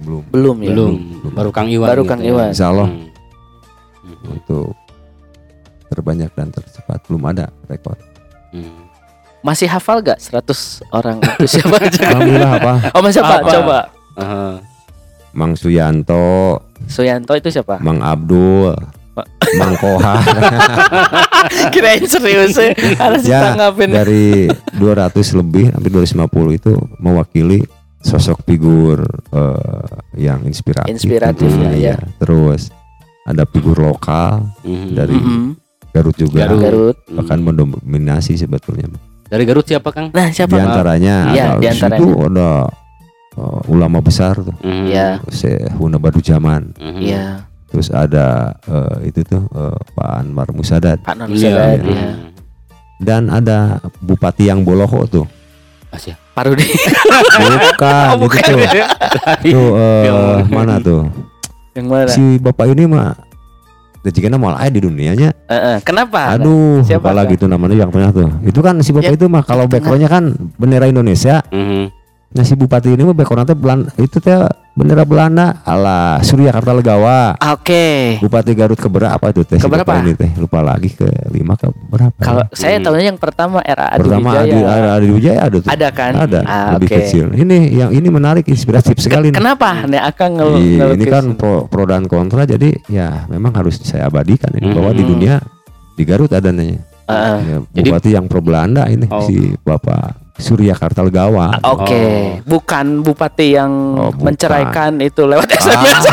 belum. 0.00 0.22
belum 0.28 0.56
ya. 0.60 0.68
Belum. 0.70 0.92
Belum. 1.20 1.32
Baru 1.32 1.50
Kang 1.50 1.68
Iwan. 1.68 1.88
Baru 1.88 2.02
gitu 2.02 2.10
Kang 2.10 2.20
ya. 2.20 2.30
Iwan. 2.30 2.50
Insya 2.50 2.66
Allah 2.68 2.88
Hmm. 2.90 3.08
Hmm. 4.04 4.36
untuk 4.36 4.68
terbanyak 5.86 6.30
dan 6.30 6.48
tercepat 6.50 6.98
belum 7.06 7.22
ada 7.24 7.48
rekor. 7.64 7.96
Hmm. 8.50 8.84
Masih 9.40 9.68
hafal 9.68 10.00
gak 10.00 10.18
100 10.18 10.40
orang 10.90 11.20
itu 11.20 11.46
siapa 11.54 11.76
aja? 11.78 12.00
Alhamdulillah 12.10 12.52
apa? 12.54 12.72
Oh 12.92 13.00
masih 13.00 13.20
apa? 13.20 13.34
Apa? 13.38 13.50
Coba. 13.50 13.78
Aha. 14.14 14.44
Mang 15.34 15.52
Suyanto, 15.52 16.62
Suyanto 16.86 17.34
itu 17.34 17.50
siapa? 17.50 17.82
Mang 17.82 17.98
Abdul, 17.98 18.70
Mang 19.58 19.74
Kohar 19.76 20.22
Kirain 21.74 22.04
serius 22.04 22.54
ya. 22.54 22.72
Harus 22.96 23.22
Ya, 23.22 23.40
ditanggapin. 23.44 23.90
dari 23.90 24.24
200 24.74 25.10
lebih 25.34 25.64
hampir 25.70 25.90
250 25.90 26.24
itu 26.54 26.72
mewakili 26.98 27.64
sosok 27.98 28.44
figur 28.44 29.00
eh, 29.30 29.88
yang 30.18 30.42
inspiratif. 30.42 30.90
Inspiratif 30.90 31.48
tentunya, 31.48 31.70
ya, 31.72 31.94
ya. 31.94 31.96
Terus 32.16 32.68
ada 33.22 33.44
figur 33.44 33.76
lokal 33.78 34.52
Mhm. 34.60 34.88
dari 34.92 35.16
Mm-mm. 35.16 35.56
Garut 35.90 36.12
juga 36.14 36.44
Garut. 36.44 36.60
Garut. 36.60 36.96
Hmm. 37.02 37.16
bahkan 37.16 37.38
mendominasi 37.40 38.34
sebetulnya. 38.34 38.90
Dari 39.24 39.44
Garut 39.44 39.64
siapa 39.64 39.88
Kang? 39.88 40.10
Nah 40.10 40.28
siapa? 40.28 40.52
Di 40.52 40.60
antaranya 40.60 41.14
Iya, 41.30 41.44
ada 41.48 41.56
di 41.56 41.66
antaranya. 41.66 42.08
ada 42.28 42.48
eh, 43.34 43.60
ulama 43.66 43.98
besar 43.98 44.36
tuh, 44.36 44.52
Mhm. 44.58 44.84
Iya. 44.86 45.08
Syehuna 45.26 45.96
Badujaman. 45.96 46.76
Mhm. 46.76 47.00
Iya. 47.00 47.24
Terus 47.74 47.90
ada 47.90 48.54
eh, 48.64 49.10
itu 49.10 49.20
tuh 49.26 49.42
eh, 49.50 49.76
Pak 49.92 50.08
Anwar 50.22 50.48
Musadat 50.54 51.02
Pak 51.02 51.14
Non 51.18 51.28
Iya. 51.28 51.50
Sadat, 51.50 51.78
iya. 51.82 51.90
ya. 51.90 52.12
dan 53.02 53.22
ada 53.28 53.82
Bupati 53.98 54.46
yang 54.46 54.62
Boloho 54.62 55.02
tuh. 55.10 55.26
Asia. 55.90 56.14
Parudi. 56.34 56.66
Bukan, 56.66 58.06
Oh, 58.14 58.18
bukan. 58.18 58.38
itu 58.42 58.54
tuh. 58.54 58.86
Tuh 59.42 59.68
eh, 59.74 60.04
Yang- 60.06 60.50
mana 60.50 60.74
tuh? 60.78 61.02
Yang 61.74 61.86
mana? 61.90 62.06
Si 62.10 62.22
bapak 62.38 62.70
ini 62.70 62.86
mah 62.86 63.14
Dejikana 64.04 64.36
mau 64.36 64.52
di 64.52 64.84
dunianya. 64.84 65.32
Eh, 65.48 65.56
eh, 65.56 65.76
Kenapa? 65.80 66.36
Aduh, 66.36 66.84
Siapa 66.84 67.08
lagi 67.16 67.40
tuh 67.40 67.48
namanya 67.48 67.72
yang 67.72 67.88
pernah 67.88 68.12
tuh. 68.12 68.28
Itu 68.44 68.60
kan 68.60 68.76
si 68.84 68.92
bapak 68.92 69.10
Ya, 69.10 69.16
itu 69.16 69.32
mah 69.32 69.40
kalau 69.40 69.64
backgroundnya 69.64 70.12
kan 70.12 70.36
bendera 70.60 70.84
Indonesia. 70.84 71.40
Mhm. 71.48 71.88
Nah 72.36 72.44
si 72.44 72.52
bupati 72.52 72.92
ini 72.92 73.00
mah 73.00 73.16
backgroundnya 73.16 73.56
Belanda, 73.56 73.88
itu 73.96 74.20
teh 74.20 74.36
bendera 74.74 75.06
Belanda 75.06 75.62
ala 75.62 76.18
Surya 76.20 76.50
Karta 76.50 76.74
Legawa. 76.74 77.38
Oke. 77.54 78.18
Bupati 78.18 78.52
Garut 78.52 78.74
keberapa 78.74 79.22
itu 79.30 79.46
teh? 79.46 79.58
Keberapa? 79.58 80.02
Ini 80.02 80.12
teh 80.12 80.30
lupa 80.34 80.60
lagi 80.60 80.90
ke 80.90 81.06
lima 81.30 81.54
ke 81.54 81.70
berapa? 81.70 82.18
Kalau 82.18 82.42
ya? 82.42 82.50
saya 82.52 82.76
Hmm. 82.76 82.84
tahunya 82.84 83.06
yang 83.08 83.20
pertama 83.20 83.62
era 83.62 83.86
Adi 83.88 84.00
Pertama 84.02 84.28
Adi, 84.34 84.50
Wijaya. 84.50 84.90
Adi 84.92 85.08
Wijaya 85.08 85.40
ada 85.40 85.56
tuh. 85.56 85.70
Ada 85.70 85.88
kan? 85.90 86.12
Ada, 86.18 86.40
Ah, 86.42 86.70
lebih 86.74 86.88
oke. 86.90 86.96
kecil. 87.00 87.26
Ini 87.32 87.58
yang 87.72 87.90
ini 87.90 88.08
menarik, 88.08 88.44
inspiratif 88.46 88.98
sekali. 88.98 89.30
Kenapa? 89.30 89.86
Nih 89.86 90.02
akan 90.02 90.28
ngel 90.34 90.50
Iya, 90.54 90.58
ini 90.58 90.76
ngelukis. 91.00 91.12
kan 91.14 91.24
pro, 91.34 91.54
pro 91.66 91.86
dan 91.86 92.04
kontra 92.04 92.42
jadi 92.42 92.74
ya 92.86 93.24
memang 93.26 93.54
harus 93.54 93.78
saya 93.78 94.06
abadikan 94.06 94.50
ini 94.52 94.74
bahwa 94.74 94.90
di 94.90 95.00
Hmm. 95.00 95.10
dunia 95.10 95.34
di 95.94 96.02
Garut 96.02 96.34
ada 96.34 96.50
nih 96.50 96.74
Ah, 97.04 97.14
ah. 97.14 97.38
ya, 97.38 97.56
Jadi- 97.70 97.90
bupati 97.92 98.10
yang 98.10 98.26
pro 98.26 98.40
Belanda 98.40 98.88
ini 98.88 99.06
Oh. 99.06 99.22
si 99.22 99.54
Bapak 99.56 100.23
Surya 100.34 100.74
Kartalgawa. 100.74 101.62
Oke, 101.62 101.94
Oh. 101.94 102.26
bukan 102.42 103.00
bupati 103.00 103.54
yang 103.54 103.72
Oh, 103.94 104.10
bukan. 104.10 104.24
menceraikan 104.26 104.98
itu 104.98 105.22
lewat 105.22 105.46
Ah. 105.48 105.56
SMS. 105.56 106.02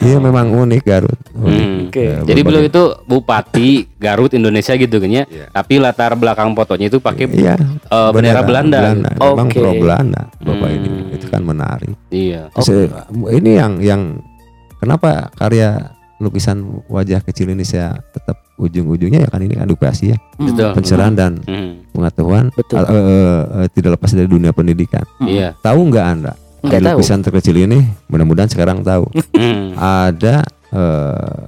Iya 0.00 0.16
memang 0.16 0.48
unik 0.48 0.82
Garut. 0.82 1.18
Unik. 1.34 1.60
Hmm. 1.60 1.78
Oke. 1.86 2.04
Ya, 2.06 2.18
Jadi 2.24 2.40
beliau 2.40 2.64
itu 2.64 2.82
bupati 3.04 3.68
Garut 3.96 4.32
Indonesia 4.32 4.72
gitu 4.72 4.96
kan 4.96 5.10
ya. 5.10 5.24
Iya. 5.26 5.46
Tapi 5.50 5.74
latar 5.76 6.14
belakang 6.14 6.54
fotonya 6.54 6.86
itu 6.86 6.98
pakai 6.98 7.26
Iya, 7.28 7.54
eh, 7.58 8.10
bendera 8.10 8.40
Belanda. 8.40 8.94
Memang 8.94 9.46
Oke. 9.46 9.58
pro 9.58 9.72
Belanda 9.74 10.22
Bapak 10.38 10.68
Hmm. 10.68 10.76
ini. 10.78 10.88
Itu 11.12 11.26
kan 11.28 11.42
menarik. 11.42 11.94
Iya. 12.08 12.48
Terus, 12.54 12.68
eh, 12.70 12.88
ini 13.34 13.50
yang 13.52 13.72
yang 13.78 14.02
kenapa 14.78 15.28
karya 15.34 15.92
lukisan 16.16 16.60
wajah 16.86 17.20
kecil 17.20 17.50
ini 17.50 17.62
saya 17.62 17.96
tetap 18.08 18.40
ujung-ujungnya 18.60 19.24
ya 19.24 19.28
kan 19.28 19.40
ini 19.40 19.56
edukasi 19.56 20.12
ya, 20.12 20.18
Hmm. 20.36 20.52
Betul. 20.52 20.70
pencerahan 20.76 21.14
dan 21.14 21.32
Mhm. 21.40 21.90
pengetahuan 21.90 22.44
Betul. 22.50 22.78
eh, 22.78 22.92
eh, 22.92 23.02
eh, 23.56 23.68
tidak 23.72 23.96
lepas 23.96 24.12
dari 24.12 24.26
dunia 24.26 24.52
pendidikan. 24.52 25.02
Hmm. 25.16 25.26
Iya. 25.26 25.56
Tahu 25.56 25.80
nggak 25.88 26.06
anda? 26.06 26.32
Nggak 26.60 26.76
di 26.76 26.84
tahu. 26.84 26.94
lukisan 26.94 27.20
terkecil 27.20 27.56
ini, 27.58 27.80
mudah-mudahan 28.06 28.46
sekarang 28.46 28.80
tahu. 28.82 29.08
Mhm. 29.32 29.80
Ada 30.04 30.44
eh, 30.70 31.44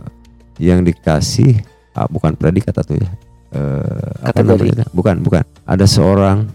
yang 0.59 0.81
dikasih 0.81 1.61
ah, 1.93 2.07
bukan 2.07 2.33
predikat 2.33 2.73
atau 2.75 2.97
ya? 2.97 3.13
eh, 3.51 4.09
apa 4.19 4.33
Kategori. 4.35 4.73
namanya? 4.73 4.87
Bukan, 4.91 5.17
bukan. 5.21 5.45
Ada 5.63 5.85
seorang 5.85 6.49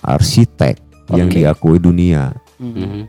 arsitek 0.00 0.78
yang 1.10 1.26
Oke. 1.26 1.36
diakui 1.36 1.78
dunia 1.78 2.30
Hmm. 2.54 3.04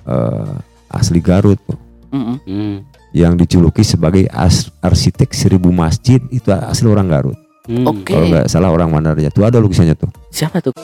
Eh, 0.00 0.54
asli 0.88 1.18
Garut 1.18 1.58
tuh, 1.60 1.80
Hmm. 2.08 2.84
Yang 3.14 3.46
dijuluki 3.46 3.86
sebagai 3.86 4.26
as- 4.26 4.74
arsitek 4.82 5.30
seribu 5.30 5.70
masjid 5.70 6.18
itu 6.34 6.50
asli 6.50 6.90
orang 6.90 7.06
Garut. 7.06 7.38
Mhm. 7.70 7.86
Oke. 7.86 8.10
Kalau 8.12 8.26
nggak 8.28 8.46
salah 8.50 8.74
orang 8.74 8.90
Mandarnya 8.90 9.30
tuh 9.30 9.46
ada 9.46 9.62
lukisannya 9.62 9.94
tuh. 9.94 10.10
Siapa 10.34 10.58
tuh? 10.60 10.74